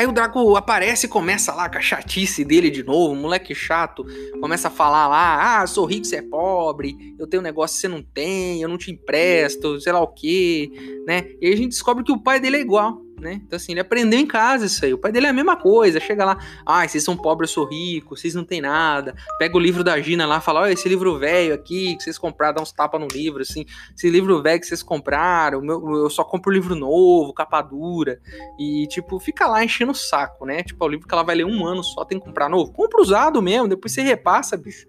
Aí 0.00 0.06
o 0.06 0.12
Draco 0.12 0.56
aparece 0.56 1.04
e 1.04 1.08
começa 1.10 1.52
lá 1.52 1.68
com 1.68 1.76
a 1.76 1.80
chatice 1.82 2.42
dele 2.42 2.70
de 2.70 2.82
novo, 2.82 3.14
moleque 3.14 3.54
chato, 3.54 4.02
começa 4.40 4.68
a 4.68 4.70
falar 4.70 5.06
lá, 5.06 5.60
ah, 5.60 5.66
sou 5.66 5.84
rico, 5.84 6.06
você 6.06 6.16
é 6.16 6.22
pobre, 6.22 6.96
eu 7.18 7.26
tenho 7.26 7.42
um 7.42 7.44
negócio 7.44 7.76
que 7.76 7.82
você 7.82 7.88
não 7.88 8.02
tem, 8.02 8.62
eu 8.62 8.68
não 8.70 8.78
te 8.78 8.90
empresto, 8.90 9.78
sei 9.78 9.92
lá 9.92 10.00
o 10.00 10.06
quê, 10.08 10.70
né? 11.06 11.26
E 11.38 11.48
aí 11.48 11.52
a 11.52 11.56
gente 11.56 11.68
descobre 11.72 12.02
que 12.02 12.10
o 12.10 12.22
pai 12.22 12.40
dele 12.40 12.56
é 12.56 12.60
igual 12.60 12.98
né? 13.20 13.34
Então, 13.34 13.56
assim, 13.56 13.72
ele 13.72 13.80
aprendeu 13.80 14.18
em 14.18 14.26
casa 14.26 14.66
isso 14.66 14.84
aí. 14.84 14.92
O 14.92 14.98
pai 14.98 15.12
dele 15.12 15.26
é 15.26 15.28
a 15.28 15.32
mesma 15.32 15.56
coisa. 15.56 16.00
Chega 16.00 16.24
lá, 16.24 16.38
ai, 16.66 16.86
ah, 16.86 16.88
vocês 16.88 17.04
são 17.04 17.16
pobres, 17.16 17.50
eu 17.50 17.54
sou 17.54 17.64
rico, 17.66 18.16
vocês 18.16 18.34
não 18.34 18.44
têm 18.44 18.60
nada. 18.60 19.14
Pega 19.38 19.56
o 19.56 19.60
livro 19.60 19.84
da 19.84 20.00
Gina 20.00 20.26
lá, 20.26 20.40
fala, 20.40 20.60
olha, 20.60 20.72
esse 20.72 20.88
livro 20.88 21.18
velho 21.18 21.54
aqui, 21.54 21.96
que 21.96 22.02
vocês 22.02 22.18
compraram, 22.18 22.56
dá 22.56 22.62
uns 22.62 22.72
tapas 22.72 23.00
no 23.00 23.06
livro, 23.06 23.42
assim. 23.42 23.64
Esse 23.96 24.08
livro 24.08 24.42
velho 24.42 24.60
que 24.60 24.66
vocês 24.66 24.82
compraram, 24.82 25.60
meu, 25.60 25.96
eu 25.96 26.10
só 26.10 26.24
compro 26.24 26.52
livro 26.52 26.74
novo, 26.74 27.32
capa 27.34 27.60
dura. 27.62 28.18
E, 28.58 28.86
tipo, 28.88 29.20
fica 29.20 29.46
lá 29.46 29.62
enchendo 29.62 29.92
o 29.92 29.94
saco, 29.94 30.46
né? 30.46 30.62
Tipo, 30.62 30.84
é 30.84 30.88
o 30.88 30.90
livro 30.90 31.06
que 31.06 31.14
ela 31.14 31.22
vai 31.22 31.36
ler 31.36 31.44
um 31.44 31.66
ano 31.66 31.84
só, 31.84 32.04
tem 32.04 32.18
que 32.18 32.24
comprar 32.24 32.48
novo. 32.48 32.72
Compra 32.72 33.00
usado 33.00 33.42
mesmo, 33.42 33.68
depois 33.68 33.92
você 33.92 34.02
repassa, 34.02 34.56
bicho. 34.56 34.86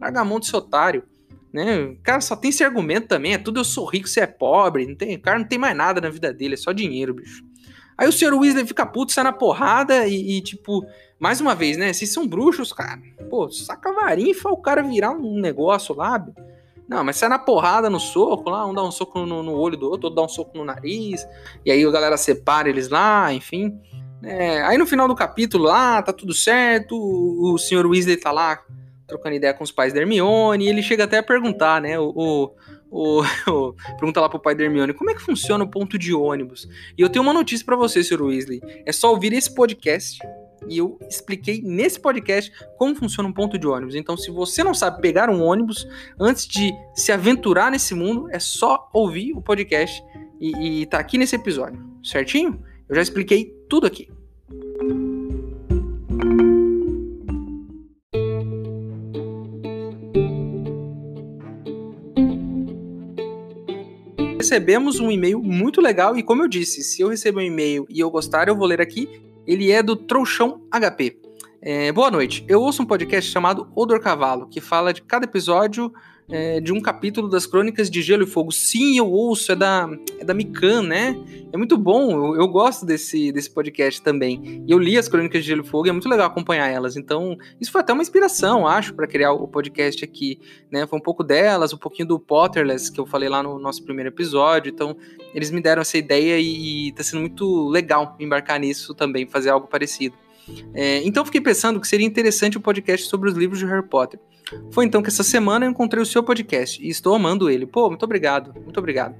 Larga 0.00 0.20
a 0.20 0.24
mão 0.24 0.40
desse 0.40 0.54
otário. 0.56 1.04
Né? 1.54 1.96
Cara 2.02 2.20
só 2.20 2.34
tem 2.34 2.48
esse 2.48 2.64
argumento 2.64 3.06
também, 3.06 3.34
é 3.34 3.38
tudo 3.38 3.60
eu 3.60 3.64
sou 3.64 3.86
rico, 3.86 4.08
você 4.08 4.18
é 4.18 4.26
pobre, 4.26 4.88
não 4.88 4.96
tem, 4.96 5.14
o 5.14 5.20
cara 5.20 5.38
não 5.38 5.46
tem 5.46 5.56
mais 5.56 5.76
nada 5.76 6.00
na 6.00 6.10
vida 6.10 6.32
dele, 6.32 6.54
é 6.54 6.56
só 6.56 6.72
dinheiro, 6.72 7.14
bicho. 7.14 7.44
Aí 7.96 8.08
o 8.08 8.12
Sr. 8.12 8.34
Weasley 8.34 8.66
fica 8.66 8.84
puto, 8.84 9.12
sai 9.12 9.24
na 9.24 9.32
porrada 9.32 10.06
e, 10.06 10.38
e, 10.38 10.40
tipo, 10.40 10.84
mais 11.18 11.40
uma 11.40 11.54
vez, 11.54 11.76
né? 11.76 11.92
Vocês 11.92 12.12
são 12.12 12.26
bruxos, 12.26 12.72
cara. 12.72 13.00
Pô, 13.30 13.50
saca 13.50 13.90
a 13.90 13.92
varinha 13.92 14.32
e 14.32 14.34
faz 14.34 14.54
o 14.54 14.58
cara 14.58 14.82
virar 14.82 15.10
um 15.12 15.40
negócio 15.40 15.94
lá. 15.94 16.24
Não, 16.88 17.02
mas 17.02 17.16
sai 17.16 17.28
na 17.28 17.38
porrada, 17.38 17.88
no 17.88 17.98
soco 17.98 18.50
lá, 18.50 18.66
um 18.66 18.74
dá 18.74 18.82
um 18.82 18.90
soco 18.90 19.24
no, 19.24 19.42
no 19.42 19.54
olho 19.54 19.76
do 19.76 19.86
outro, 19.88 20.08
outro 20.08 20.16
dá 20.16 20.22
um 20.22 20.28
soco 20.28 20.56
no 20.56 20.64
nariz. 20.64 21.26
E 21.64 21.70
aí 21.70 21.84
a 21.84 21.90
galera 21.90 22.16
separa 22.16 22.68
eles 22.68 22.88
lá, 22.88 23.32
enfim. 23.32 23.78
É, 24.22 24.62
aí 24.62 24.76
no 24.78 24.86
final 24.86 25.06
do 25.06 25.14
capítulo 25.14 25.64
lá, 25.64 26.02
tá 26.02 26.12
tudo 26.12 26.32
certo, 26.32 26.96
o, 26.96 27.54
o 27.54 27.58
Sr. 27.58 27.86
Weasley 27.86 28.16
tá 28.16 28.32
lá 28.32 28.62
trocando 29.06 29.36
ideia 29.36 29.52
com 29.52 29.64
os 29.64 29.70
pais 29.70 29.92
da 29.92 30.00
Hermione, 30.00 30.64
e 30.64 30.68
ele 30.68 30.82
chega 30.82 31.04
até 31.04 31.18
a 31.18 31.22
perguntar, 31.22 31.80
né? 31.80 31.98
O, 31.98 32.12
o, 32.14 32.50
o, 32.94 33.22
o, 33.50 33.72
pergunta 33.98 34.20
lá 34.20 34.28
pro 34.28 34.38
pai 34.38 34.54
da 34.54 34.62
Hermione, 34.62 34.94
como 34.94 35.10
é 35.10 35.14
que 35.14 35.20
funciona 35.20 35.64
o 35.64 35.68
ponto 35.68 35.98
de 35.98 36.14
ônibus? 36.14 36.68
E 36.96 37.02
eu 37.02 37.08
tenho 37.08 37.24
uma 37.24 37.32
notícia 37.32 37.66
para 37.66 37.74
você, 37.74 38.04
Sr. 38.04 38.22
Weasley. 38.22 38.60
É 38.86 38.92
só 38.92 39.10
ouvir 39.10 39.32
esse 39.32 39.52
podcast 39.52 40.20
e 40.68 40.78
eu 40.78 40.96
expliquei 41.10 41.60
nesse 41.60 41.98
podcast 41.98 42.52
como 42.78 42.94
funciona 42.94 43.28
um 43.28 43.32
ponto 43.32 43.58
de 43.58 43.66
ônibus. 43.66 43.96
Então, 43.96 44.16
se 44.16 44.30
você 44.30 44.62
não 44.62 44.72
sabe 44.72 45.02
pegar 45.02 45.28
um 45.28 45.42
ônibus 45.42 45.88
antes 46.18 46.46
de 46.46 46.72
se 46.94 47.10
aventurar 47.10 47.72
nesse 47.72 47.94
mundo, 47.94 48.28
é 48.30 48.38
só 48.38 48.88
ouvir 48.92 49.32
o 49.32 49.42
podcast 49.42 50.00
e, 50.40 50.82
e 50.82 50.86
tá 50.86 51.00
aqui 51.00 51.18
nesse 51.18 51.34
episódio, 51.34 51.84
certinho? 52.02 52.62
Eu 52.88 52.94
já 52.94 53.02
expliquei 53.02 53.52
tudo 53.68 53.86
aqui. 53.88 54.08
Recebemos 64.44 65.00
um 65.00 65.10
e-mail 65.10 65.42
muito 65.42 65.80
legal 65.80 66.18
e 66.18 66.22
como 66.22 66.42
eu 66.42 66.48
disse, 66.48 66.82
se 66.82 67.00
eu 67.00 67.08
receber 67.08 67.38
um 67.38 67.44
e-mail 67.44 67.86
e 67.88 67.98
eu 67.98 68.10
gostar, 68.10 68.46
eu 68.46 68.54
vou 68.54 68.66
ler 68.66 68.78
aqui. 68.78 69.08
Ele 69.46 69.72
é 69.72 69.82
do 69.82 69.96
Trouxão 69.96 70.60
HP. 70.70 71.18
É, 71.66 71.90
boa 71.92 72.10
noite. 72.10 72.44
Eu 72.46 72.60
ouço 72.60 72.82
um 72.82 72.84
podcast 72.84 73.30
chamado 73.30 73.66
Odor 73.74 73.98
Cavalo, 73.98 74.46
que 74.46 74.60
fala 74.60 74.92
de 74.92 75.00
cada 75.00 75.24
episódio 75.24 75.90
é, 76.28 76.60
de 76.60 76.74
um 76.74 76.78
capítulo 76.78 77.26
das 77.26 77.46
Crônicas 77.46 77.88
de 77.88 78.02
Gelo 78.02 78.24
e 78.24 78.26
Fogo. 78.26 78.52
Sim, 78.52 78.98
eu 78.98 79.10
ouço, 79.10 79.50
é 79.50 79.56
da, 79.56 79.88
é 80.18 80.24
da 80.26 80.34
Mikan, 80.34 80.82
né? 80.82 81.16
É 81.50 81.56
muito 81.56 81.78
bom, 81.78 82.10
eu, 82.10 82.42
eu, 82.42 82.48
gosto 82.48 82.84
desse, 82.84 83.32
desse 83.32 83.48
podcast 83.48 84.02
também. 84.02 84.62
Eu 84.68 84.78
li 84.78 84.98
as 84.98 85.08
Crônicas 85.08 85.40
de 85.40 85.48
Gelo 85.48 85.62
e 85.62 85.66
Fogo 85.66 85.86
e 85.86 85.88
é 85.88 85.92
muito 85.92 86.06
legal 86.06 86.26
acompanhar 86.26 86.68
elas. 86.68 86.98
Então, 86.98 87.34
isso 87.58 87.72
foi 87.72 87.80
até 87.80 87.94
uma 87.94 88.02
inspiração, 88.02 88.66
acho, 88.66 88.92
para 88.92 89.06
criar 89.06 89.32
o 89.32 89.48
podcast 89.48 90.04
aqui, 90.04 90.38
né? 90.70 90.86
Foi 90.86 90.98
um 90.98 91.02
pouco 91.02 91.24
delas, 91.24 91.72
um 91.72 91.78
pouquinho 91.78 92.08
do 92.08 92.20
Potterless, 92.20 92.92
que 92.92 93.00
eu 93.00 93.06
falei 93.06 93.30
lá 93.30 93.42
no 93.42 93.58
nosso 93.58 93.82
primeiro 93.82 94.10
episódio. 94.10 94.70
Então, 94.70 94.94
eles 95.34 95.50
me 95.50 95.62
deram 95.62 95.80
essa 95.80 95.96
ideia 95.96 96.38
e, 96.38 96.88
e 96.88 96.92
tá 96.92 97.02
sendo 97.02 97.20
muito 97.20 97.68
legal 97.70 98.14
embarcar 98.20 98.60
nisso 98.60 98.94
também, 98.94 99.26
fazer 99.26 99.48
algo 99.48 99.66
parecido. 99.66 100.23
É, 100.72 101.02
então, 101.04 101.24
fiquei 101.24 101.40
pensando 101.40 101.80
que 101.80 101.88
seria 101.88 102.06
interessante 102.06 102.58
um 102.58 102.60
podcast 102.60 103.08
sobre 103.08 103.28
os 103.28 103.36
livros 103.36 103.58
de 103.58 103.66
Harry 103.66 103.86
Potter. 103.86 104.20
Foi 104.70 104.84
então 104.84 105.02
que 105.02 105.08
essa 105.08 105.22
semana 105.22 105.64
eu 105.64 105.70
encontrei 105.70 106.02
o 106.02 106.06
seu 106.06 106.22
podcast 106.22 106.82
e 106.84 106.88
estou 106.88 107.14
amando 107.14 107.48
ele. 107.48 107.66
Pô, 107.66 107.88
muito 107.88 108.02
obrigado, 108.04 108.52
muito 108.62 108.78
obrigado. 108.78 109.14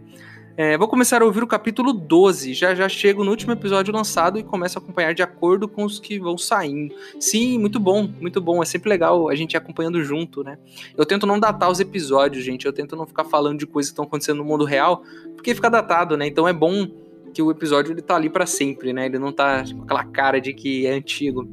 É, 0.56 0.78
vou 0.78 0.86
começar 0.86 1.20
a 1.20 1.24
ouvir 1.24 1.42
o 1.42 1.48
capítulo 1.48 1.92
12. 1.92 2.54
Já 2.54 2.76
já 2.76 2.88
chego 2.88 3.24
no 3.24 3.30
último 3.30 3.52
episódio 3.52 3.92
lançado 3.92 4.38
e 4.38 4.44
começo 4.44 4.78
a 4.78 4.82
acompanhar 4.82 5.12
de 5.12 5.20
acordo 5.20 5.66
com 5.66 5.84
os 5.84 5.98
que 5.98 6.16
vão 6.16 6.38
saindo. 6.38 6.94
Sim, 7.18 7.58
muito 7.58 7.80
bom, 7.80 8.08
muito 8.20 8.40
bom. 8.40 8.62
É 8.62 8.64
sempre 8.64 8.88
legal 8.88 9.28
a 9.28 9.34
gente 9.34 9.54
ir 9.54 9.56
acompanhando 9.56 10.00
junto, 10.04 10.44
né? 10.44 10.56
Eu 10.96 11.04
tento 11.04 11.26
não 11.26 11.40
datar 11.40 11.68
os 11.68 11.80
episódios, 11.80 12.44
gente. 12.44 12.66
Eu 12.66 12.72
tento 12.72 12.94
não 12.94 13.04
ficar 13.04 13.24
falando 13.24 13.58
de 13.58 13.66
coisas 13.66 13.90
que 13.90 13.94
estão 13.94 14.04
acontecendo 14.04 14.38
no 14.38 14.44
mundo 14.44 14.64
real, 14.64 15.02
porque 15.34 15.54
fica 15.56 15.68
datado, 15.68 16.16
né? 16.16 16.28
Então 16.28 16.46
é 16.46 16.52
bom 16.52 16.88
que 17.34 17.42
o 17.42 17.50
episódio 17.50 17.92
ele 17.92 18.00
tá 18.00 18.14
ali 18.14 18.30
para 18.30 18.46
sempre, 18.46 18.92
né? 18.92 19.06
Ele 19.06 19.18
não 19.18 19.32
tá 19.32 19.64
com 19.64 19.82
aquela 19.82 20.04
cara 20.04 20.40
de 20.40 20.54
que 20.54 20.86
é 20.86 20.92
antigo. 20.92 21.46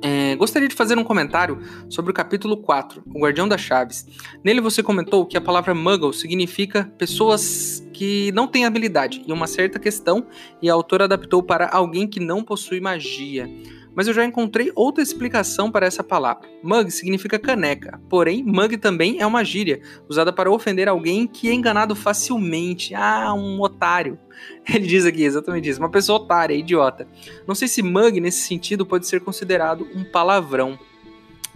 É, 0.00 0.36
gostaria 0.36 0.68
de 0.68 0.76
fazer 0.76 0.96
um 0.96 1.02
comentário 1.02 1.58
sobre 1.88 2.12
o 2.12 2.14
capítulo 2.14 2.56
4, 2.58 3.02
O 3.12 3.20
Guardião 3.20 3.48
das 3.48 3.60
Chaves. 3.60 4.06
Nele 4.44 4.60
você 4.60 4.80
comentou 4.80 5.26
que 5.26 5.36
a 5.36 5.40
palavra 5.40 5.74
muggle 5.74 6.12
significa 6.12 6.84
pessoas 6.96 7.84
que 7.92 8.30
não 8.30 8.46
têm 8.46 8.64
habilidade 8.64 9.24
em 9.26 9.32
uma 9.32 9.48
certa 9.48 9.76
questão 9.78 10.24
e 10.62 10.70
a 10.70 10.72
autora 10.72 11.04
adaptou 11.04 11.42
para 11.42 11.68
alguém 11.68 12.06
que 12.06 12.20
não 12.20 12.44
possui 12.44 12.80
magia 12.80 13.50
mas 13.98 14.06
eu 14.06 14.14
já 14.14 14.24
encontrei 14.24 14.70
outra 14.76 15.02
explicação 15.02 15.72
para 15.72 15.84
essa 15.84 16.04
palavra. 16.04 16.48
Mug 16.62 16.88
significa 16.88 17.36
caneca, 17.36 18.00
porém, 18.08 18.44
mug 18.44 18.76
também 18.76 19.20
é 19.20 19.26
uma 19.26 19.44
gíria, 19.44 19.80
usada 20.08 20.32
para 20.32 20.48
ofender 20.48 20.88
alguém 20.88 21.26
que 21.26 21.48
é 21.48 21.52
enganado 21.52 21.96
facilmente. 21.96 22.94
Ah, 22.94 23.34
um 23.34 23.60
otário. 23.60 24.16
Ele 24.72 24.86
diz 24.86 25.04
aqui 25.04 25.24
exatamente 25.24 25.68
isso, 25.68 25.80
uma 25.80 25.90
pessoa 25.90 26.20
otária, 26.20 26.54
idiota. 26.54 27.08
Não 27.44 27.56
sei 27.56 27.66
se 27.66 27.82
mug, 27.82 28.20
nesse 28.20 28.46
sentido, 28.46 28.86
pode 28.86 29.04
ser 29.04 29.20
considerado 29.20 29.84
um 29.92 30.04
palavrão. 30.04 30.78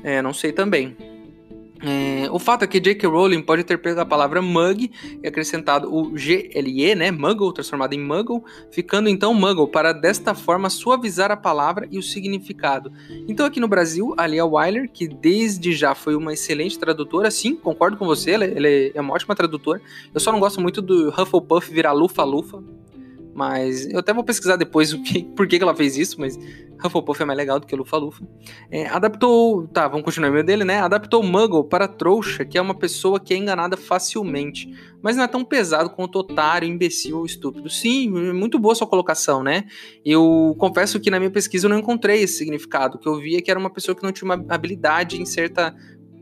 É, 0.03 0.21
não 0.21 0.35
sei 0.35 0.51
também. 0.51 0.97
É, 1.85 2.31
o 2.31 2.39
fato 2.39 2.63
é 2.63 2.67
que 2.67 2.79
J.K. 2.79 3.09
Rowling 3.09 3.43
pode 3.43 3.65
ter 3.65 3.77
pego 3.77 4.01
a 4.01 4.07
palavra 4.07 4.41
mug 4.41 4.91
e 5.23 5.27
acrescentado 5.27 5.93
o 5.93 6.11
GLE, 6.11 6.95
né, 6.95 7.11
muggle, 7.11 7.53
transformado 7.53 7.93
em 7.93 8.01
muggle, 8.01 8.43
ficando 8.71 9.09
então 9.09 9.35
muggle, 9.35 9.67
para 9.67 9.93
desta 9.93 10.35
forma 10.35 10.71
suavizar 10.71 11.33
a 11.33 11.37
palavra 11.37 11.89
e 11.91 11.99
o 11.99 12.03
significado. 12.03 12.93
Então 13.27 13.45
aqui 13.45 13.59
no 13.59 13.67
Brasil, 13.67 14.15
a 14.17 14.27
Lia 14.27 14.47
Weiler, 14.47 14.89
que 14.91 15.09
desde 15.09 15.73
já 15.73 15.95
foi 15.95 16.15
uma 16.15 16.33
excelente 16.33 16.79
tradutora, 16.79 17.31
sim, 17.31 17.57
concordo 17.57 17.97
com 17.97 18.07
você, 18.07 18.33
ela, 18.33 18.45
ela 18.45 18.69
é 18.69 19.01
uma 19.01 19.15
ótima 19.15 19.35
tradutora, 19.35 19.81
eu 20.15 20.21
só 20.21 20.31
não 20.31 20.39
gosto 20.39 20.61
muito 20.61 20.81
do 20.81 21.09
Hufflepuff 21.09 21.73
virar 21.73 21.93
lufa-lufa, 21.93 22.63
mas 23.35 23.87
eu 23.87 23.99
até 23.99 24.13
vou 24.13 24.25
pesquisar 24.25 24.57
depois 24.57 24.93
o 24.93 25.03
que, 25.03 25.25
por 25.25 25.47
que, 25.47 25.59
que 25.59 25.63
ela 25.63 25.75
fez 25.75 25.97
isso, 25.97 26.21
mas 26.21 26.39
Hufflepuff 26.85 27.23
é 27.23 27.25
mais 27.25 27.37
legal 27.37 27.61
do 27.61 27.67
que 27.67 27.75
Lufa-Lufa. 27.75 28.27
É, 28.71 28.87
adaptou. 28.89 29.67
Tá, 29.69 29.87
vamos 29.89 30.05
continuar 30.05 30.31
o 30.31 30.33
meio 30.33 30.45
dele, 30.45 30.65
né? 30.65 30.81
Adaptou 30.81 31.23
Muggle 31.23 31.65
para 31.65 31.87
trouxa, 31.87 32.45
que 32.45 32.59
é 32.59 32.61
uma 32.61 32.75
pessoa 32.75 33.21
que 33.21 33.33
é 33.33 33.37
enganada 33.37 33.77
facilmente. 33.77 34.69
Mas 35.01 35.17
não 35.17 35.25
é 35.25 35.29
tão 35.29 35.45
pesado 35.45 35.91
quanto 35.91 36.19
otário, 36.19 36.69
imbecil 36.69 37.19
ou 37.19 37.27
estúpido. 37.27 37.69
Sim, 37.71 38.11
muito 38.33 38.59
boa 38.59 38.75
sua 38.75 38.87
colocação, 38.87 39.43
né? 39.43 39.65
Eu 40.05 40.55
confesso 40.59 41.01
que 41.01 41.11
na 41.11 41.19
minha 41.19 41.31
pesquisa 41.31 41.67
eu 41.67 41.71
não 41.71 41.79
encontrei 41.79 42.23
esse 42.23 42.39
significado. 42.39 42.97
O 42.97 43.01
que 43.01 43.09
eu 43.09 43.19
vi 43.19 43.37
é 43.37 43.41
que 43.41 43.51
era 43.51 43.59
uma 43.59 43.71
pessoa 43.71 43.95
que 43.95 44.03
não 44.03 44.13
tinha 44.13 44.27
uma 44.27 44.45
habilidade 44.49 45.21
em 45.21 45.27
certa 45.27 45.75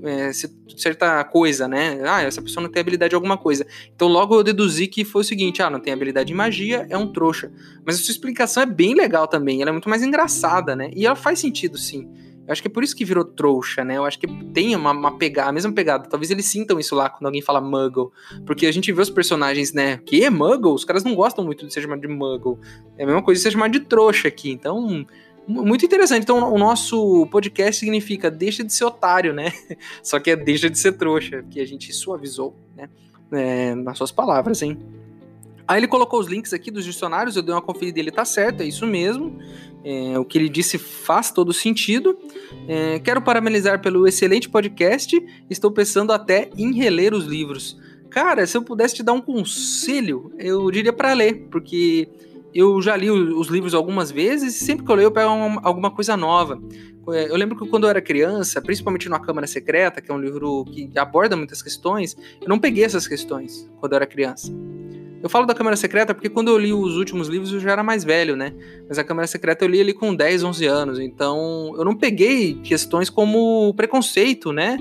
é, 0.05 0.31
certa 0.77 1.23
coisa, 1.25 1.69
né? 1.69 2.01
Ah, 2.05 2.23
essa 2.23 2.41
pessoa 2.41 2.63
não 2.63 2.71
tem 2.71 2.81
habilidade 2.81 3.15
em 3.15 3.17
alguma 3.17 3.37
coisa. 3.37 3.67
Então 3.95 4.09
logo 4.09 4.35
eu 4.35 4.43
deduzi 4.43 4.87
que 4.87 5.05
foi 5.05 5.23
o 5.23 5.25
seguinte: 5.25 5.63
ah, 5.63 5.71
não 5.71 5.81
tem 5.81 5.93
habilidade 5.93 6.33
em 6.33 6.37
magia, 6.37 6.87
é 6.89 6.97
um 6.97 7.13
trouxa. 7.13 7.53
Mas 7.85 7.97
a 7.97 7.99
sua 7.99 8.13
explicação 8.13 8.63
é 8.63 8.67
bem 8.67 8.95
legal 8.95 9.27
também, 9.27 9.61
ela 9.61 9.71
é 9.71 9.73
muito 9.73 9.89
mais 9.89 10.03
engraçada, 10.03 10.75
né? 10.75 10.91
E 10.95 11.07
ela 11.07 11.17
faz 11.17 11.39
sentido, 11.39 11.77
sim. 11.79 12.09
Eu 12.51 12.53
acho 12.53 12.63
que 12.63 12.67
é 12.67 12.71
por 12.71 12.83
isso 12.83 12.97
que 12.97 13.05
virou 13.05 13.25
trouxa, 13.25 13.85
né? 13.85 13.97
Eu 13.97 14.05
acho 14.05 14.19
que 14.19 14.27
tem 14.53 14.75
uma, 14.75 14.91
uma 14.91 15.17
pegada, 15.17 15.51
a 15.51 15.53
mesma 15.53 15.73
pegada. 15.73 16.09
Talvez 16.09 16.33
eles 16.33 16.47
sintam 16.47 16.81
isso 16.81 16.97
lá 16.97 17.09
quando 17.09 17.27
alguém 17.27 17.41
fala 17.41 17.61
muggle. 17.61 18.11
Porque 18.45 18.67
a 18.67 18.73
gente 18.73 18.91
vê 18.91 19.01
os 19.01 19.09
personagens, 19.09 19.73
né? 19.73 19.99
Que 19.99 20.25
é 20.25 20.31
muggle? 20.31 20.75
Os 20.75 20.85
caras 20.85 21.05
não 21.05 21.15
gostam 21.15 21.45
muito 21.45 21.65
de 21.65 21.73
ser 21.73 21.83
chamado 21.83 22.01
de 22.01 22.09
muggle. 22.09 22.59
É 22.99 23.05
a 23.05 23.07
mesma 23.07 23.23
coisa 23.23 23.39
de 23.39 23.45
ser 23.45 23.53
chamado 23.53 23.71
de 23.71 23.79
trouxa 23.79 24.27
aqui. 24.27 24.51
Então, 24.51 25.07
muito 25.47 25.85
interessante. 25.85 26.23
Então, 26.23 26.53
o 26.53 26.59
nosso 26.59 27.27
podcast 27.27 27.81
significa 27.81 28.31
deixa 28.31 28.63
de 28.63 28.73
ser 28.73 28.85
otário, 28.85 29.33
né? 29.33 29.53
Só 30.03 30.19
que 30.21 30.31
é 30.31 30.37
deixa 30.37 30.71
de 30.71 30.79
ser 30.79 30.93
trouxa, 30.93 31.45
que 31.51 31.61
a 31.61 31.67
gente 31.67 31.93
suavizou, 31.93 32.55
né? 32.77 32.89
É, 33.33 33.75
nas 33.75 33.97
suas 33.97 34.11
palavras, 34.11 34.61
hein? 34.63 34.79
Aí 35.67 35.79
ele 35.79 35.87
colocou 35.87 36.19
os 36.19 36.27
links 36.27 36.53
aqui 36.53 36.69
dos 36.69 36.85
dicionários, 36.85 37.37
eu 37.37 37.43
dei 37.43 37.55
uma 37.55 37.63
conferida 37.63 38.01
ele 38.01 38.11
tá 38.11 38.25
certo, 38.25 38.61
é 38.61 38.67
isso 38.67 38.85
mesmo. 38.85 39.39
É, 39.85 40.19
o 40.19 40.25
que 40.25 40.37
ele 40.37 40.49
disse 40.49 40.77
faz 40.79 41.31
todo 41.31 41.53
sentido. 41.53 42.19
É, 42.67 42.99
quero 42.99 43.23
parabenizar 43.23 43.81
pelo 43.81 44.07
excelente 44.09 44.49
podcast. 44.49 45.17
Estou 45.49 45.71
pensando 45.71 46.13
até 46.13 46.51
em 46.57 46.75
reler 46.75 47.15
os 47.15 47.25
livros. 47.25 47.79
Cara, 48.11 48.45
se 48.49 48.57
eu 48.57 48.63
pudesse 48.63 48.97
te 48.97 49.03
dar 49.05 49.13
um 49.13 49.21
conselho, 49.21 50.33
eu 50.39 50.69
diria 50.73 50.93
para 50.93 51.13
ler, 51.13 51.47
porque 51.53 52.09
eu 52.55 52.81
já 52.83 52.97
li 52.97 53.11
os 53.11 53.49
livros 53.49 53.75
algumas 53.75 54.11
vezes 54.11 54.57
e 54.57 54.65
sempre 54.65 54.85
que 54.85 54.91
eu 54.91 54.97
leio 54.97 55.07
eu 55.07 55.13
pego 55.13 55.31
uma, 55.31 55.61
alguma 55.63 55.91
coisa 55.91 56.17
nova. 56.17 56.61
É, 57.13 57.31
eu 57.31 57.37
lembro 57.37 57.59
que 57.59 57.69
quando 57.69 57.85
eu 57.85 57.91
era 57.91 58.01
criança, 58.01 58.61
principalmente 58.61 59.09
no 59.09 59.17
A 59.17 59.21
Câmara 59.21 59.47
Secreta, 59.47 60.01
que 60.01 60.11
é 60.11 60.15
um 60.15 60.21
livro 60.21 60.65
que 60.67 60.91
aborda 60.97 61.37
muitas 61.37 61.63
questões, 61.63 62.17
eu 62.41 62.49
não 62.49 62.59
peguei 62.59 62.85
essas 62.85 63.07
questões 63.07 63.69
quando 63.79 63.93
eu 63.93 63.97
era 63.97 64.07
criança. 64.07 64.53
Eu 65.23 65.29
falo 65.29 65.45
da 65.45 65.55
Câmara 65.55 65.77
Secreta 65.77 66.15
porque 66.15 66.31
quando 66.31 66.49
eu 66.49 66.57
li 66.57 66.73
os 66.73 66.97
últimos 66.97 67.29
livros 67.29 67.53
eu 67.53 67.61
já 67.61 67.73
era 67.73 67.83
mais 67.83 68.05
velho, 68.05 68.37
né? 68.37 68.55
Mas 68.89 68.99
a 68.99 69.05
Câmara 69.05 69.27
Secreta 69.27 69.65
eu 69.65 69.69
li 69.69 69.81
ali 69.81 69.93
com 69.93 70.15
10, 70.15 70.45
11 70.45 70.67
anos, 70.67 70.99
então 70.99 71.75
eu 71.77 71.85
não 71.85 71.95
peguei 71.95 72.55
questões 72.63 73.11
como 73.11 73.75
preconceito, 73.75 74.51
né? 74.51 74.79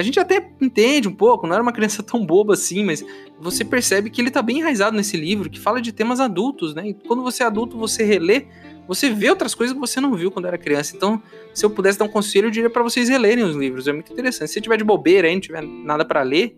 A 0.00 0.02
gente 0.02 0.18
até 0.18 0.50
entende 0.60 1.06
um 1.06 1.14
pouco, 1.14 1.46
não 1.46 1.52
era 1.52 1.62
uma 1.62 1.72
criança 1.72 2.02
tão 2.04 2.24
boba 2.24 2.54
assim, 2.54 2.82
mas 2.82 3.04
você 3.38 3.64
percebe 3.64 4.08
que 4.08 4.20
ele 4.20 4.30
tá 4.30 4.40
bem 4.40 4.60
enraizado 4.60 4.96
nesse 4.96 5.16
livro, 5.16 5.50
que 5.50 5.60
fala 5.60 5.80
de 5.80 5.92
temas 5.92 6.20
adultos, 6.20 6.74
né? 6.74 6.88
E 6.88 6.94
quando 6.94 7.22
você 7.22 7.42
é 7.42 7.46
adulto, 7.46 7.76
você 7.76 8.02
relê, 8.02 8.46
você 8.88 9.10
vê 9.10 9.28
outras 9.28 9.54
coisas 9.54 9.74
que 9.74 9.80
você 9.80 10.00
não 10.00 10.14
viu 10.14 10.30
quando 10.30 10.46
era 10.46 10.56
criança. 10.56 10.96
Então, 10.96 11.22
se 11.52 11.64
eu 11.64 11.70
pudesse 11.70 11.98
dar 11.98 12.06
um 12.06 12.08
conselho, 12.08 12.46
eu 12.46 12.50
diria 12.50 12.70
para 12.70 12.82
vocês 12.82 13.10
relerem 13.10 13.44
os 13.44 13.54
livros, 13.54 13.86
é 13.86 13.92
muito 13.92 14.10
interessante. 14.10 14.48
Se 14.48 14.54
você 14.54 14.60
tiver 14.60 14.78
de 14.78 14.84
bobeira 14.84 15.28
aí, 15.28 15.34
não 15.34 15.40
tiver 15.40 15.62
nada 15.62 16.02
para 16.02 16.22
ler, 16.22 16.56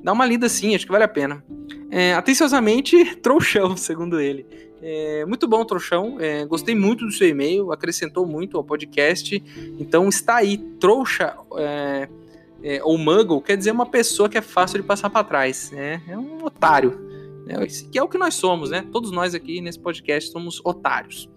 dá 0.00 0.12
uma 0.12 0.24
lida 0.24 0.48
sim, 0.48 0.74
acho 0.74 0.86
que 0.86 0.92
vale 0.92 1.04
a 1.04 1.08
pena. 1.08 1.44
É, 1.90 2.14
atenciosamente, 2.14 3.16
trouxão, 3.20 3.76
segundo 3.76 4.20
ele. 4.20 4.46
É, 4.80 5.24
muito 5.26 5.48
bom, 5.48 5.64
trouxão. 5.64 6.16
É, 6.20 6.44
gostei 6.44 6.74
muito 6.74 7.04
do 7.04 7.10
seu 7.10 7.28
e-mail, 7.28 7.72
acrescentou 7.72 8.24
muito 8.24 8.56
ao 8.56 8.62
podcast. 8.62 9.42
Então 9.78 10.08
está 10.08 10.36
aí, 10.36 10.58
trouxa. 10.78 11.36
É, 11.56 12.08
é, 12.66 12.80
ou 12.82 12.98
muggle 12.98 13.40
quer 13.40 13.56
dizer 13.56 13.70
uma 13.70 13.86
pessoa 13.86 14.28
que 14.28 14.36
é 14.36 14.42
fácil 14.42 14.80
de 14.80 14.86
passar 14.86 15.08
para 15.08 15.22
trás, 15.22 15.70
né? 15.70 16.02
É 16.08 16.18
um 16.18 16.44
otário, 16.44 16.98
né? 17.46 17.64
Que 17.92 17.96
é 17.96 18.02
o 18.02 18.08
que 18.08 18.18
nós 18.18 18.34
somos, 18.34 18.70
né? 18.70 18.84
Todos 18.90 19.12
nós 19.12 19.36
aqui 19.36 19.60
nesse 19.60 19.78
podcast 19.78 20.32
somos 20.32 20.60
otários. 20.64 21.30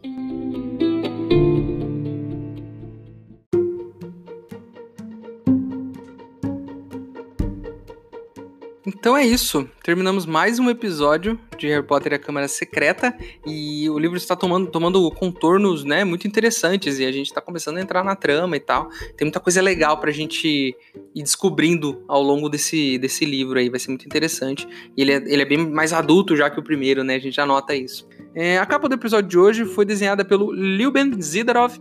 Então 8.89 9.15
é 9.15 9.23
isso. 9.23 9.69
Terminamos 9.83 10.25
mais 10.25 10.57
um 10.57 10.67
episódio 10.67 11.39
de 11.59 11.67
Harry 11.67 11.85
Potter 11.85 12.11
e 12.11 12.15
a 12.15 12.19
Câmara 12.19 12.47
Secreta. 12.47 13.15
E 13.45 13.87
o 13.87 13.99
livro 13.99 14.17
está 14.17 14.35
tomando, 14.35 14.65
tomando 14.65 15.11
contornos 15.11 15.83
né, 15.83 16.03
muito 16.03 16.27
interessantes. 16.27 16.97
E 16.97 17.05
a 17.05 17.11
gente 17.11 17.27
está 17.27 17.39
começando 17.39 17.77
a 17.77 17.81
entrar 17.81 18.03
na 18.03 18.15
trama 18.15 18.57
e 18.57 18.59
tal. 18.59 18.89
Tem 19.15 19.25
muita 19.25 19.39
coisa 19.39 19.61
legal 19.61 19.99
para 19.99 20.09
a 20.09 20.13
gente 20.13 20.75
ir 21.15 21.21
descobrindo 21.21 22.03
ao 22.07 22.23
longo 22.23 22.49
desse, 22.49 22.97
desse 22.97 23.25
livro 23.25 23.59
aí. 23.59 23.69
Vai 23.69 23.79
ser 23.79 23.89
muito 23.89 24.07
interessante. 24.07 24.67
E 24.97 25.01
ele 25.03 25.11
é, 25.11 25.17
ele 25.17 25.43
é 25.43 25.45
bem 25.45 25.69
mais 25.69 25.93
adulto 25.93 26.35
já 26.35 26.49
que 26.49 26.59
o 26.59 26.63
primeiro, 26.63 27.03
né? 27.03 27.13
A 27.13 27.19
gente 27.19 27.35
já 27.35 27.45
nota 27.45 27.75
isso. 27.75 28.07
É, 28.33 28.57
a 28.57 28.65
capa 28.65 28.89
do 28.89 28.95
episódio 28.95 29.29
de 29.29 29.37
hoje 29.37 29.65
foi 29.65 29.85
desenhada 29.85 30.25
pelo 30.25 30.51
Liuben 30.51 31.21
Zidarov 31.21 31.77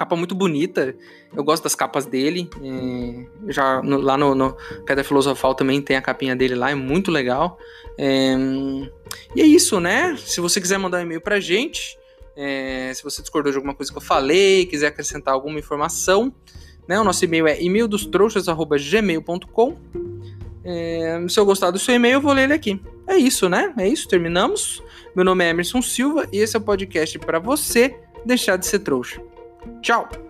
capa 0.00 0.16
muito 0.16 0.34
bonita. 0.34 0.96
Eu 1.36 1.44
gosto 1.44 1.62
das 1.62 1.74
capas 1.74 2.06
dele. 2.06 2.48
É, 2.62 3.26
já 3.52 3.82
no, 3.82 4.00
lá 4.00 4.16
no, 4.16 4.34
no 4.34 4.56
Pedra 4.86 5.04
Filosofal 5.04 5.54
também 5.54 5.82
tem 5.82 5.94
a 5.94 6.00
capinha 6.00 6.34
dele 6.34 6.54
lá, 6.54 6.70
é 6.70 6.74
muito 6.74 7.10
legal. 7.10 7.58
É, 7.98 8.34
e 9.36 9.42
é 9.42 9.44
isso, 9.44 9.78
né? 9.78 10.16
Se 10.16 10.40
você 10.40 10.58
quiser 10.58 10.78
mandar 10.78 10.96
um 10.98 11.02
e-mail 11.02 11.20
pra 11.20 11.38
gente, 11.38 11.98
é, 12.34 12.90
se 12.94 13.04
você 13.04 13.20
discordou 13.20 13.52
de 13.52 13.58
alguma 13.58 13.74
coisa 13.74 13.92
que 13.92 13.98
eu 13.98 14.02
falei, 14.02 14.64
quiser 14.64 14.86
acrescentar 14.86 15.34
alguma 15.34 15.58
informação, 15.58 16.34
né? 16.88 16.98
O 16.98 17.04
nosso 17.04 17.22
e-mail 17.22 17.46
é 17.46 17.62
e-maildostrouxas.gmail.com. 17.62 19.76
É, 20.64 21.22
se 21.28 21.38
eu 21.38 21.44
gostar 21.44 21.70
do 21.70 21.78
seu 21.78 21.94
e-mail, 21.94 22.14
eu 22.14 22.22
vou 22.22 22.32
ler 22.32 22.44
ele 22.44 22.54
aqui. 22.54 22.80
É 23.06 23.18
isso, 23.18 23.50
né? 23.50 23.74
É 23.76 23.86
isso, 23.86 24.08
terminamos. 24.08 24.82
Meu 25.14 25.26
nome 25.26 25.44
é 25.44 25.50
Emerson 25.50 25.82
Silva 25.82 26.26
e 26.32 26.38
esse 26.38 26.56
é 26.56 26.58
o 26.58 26.62
podcast 26.62 27.18
para 27.18 27.38
você 27.38 27.94
deixar 28.24 28.56
de 28.56 28.66
ser 28.66 28.78
trouxa. 28.78 29.20
Tchau! 29.82 30.29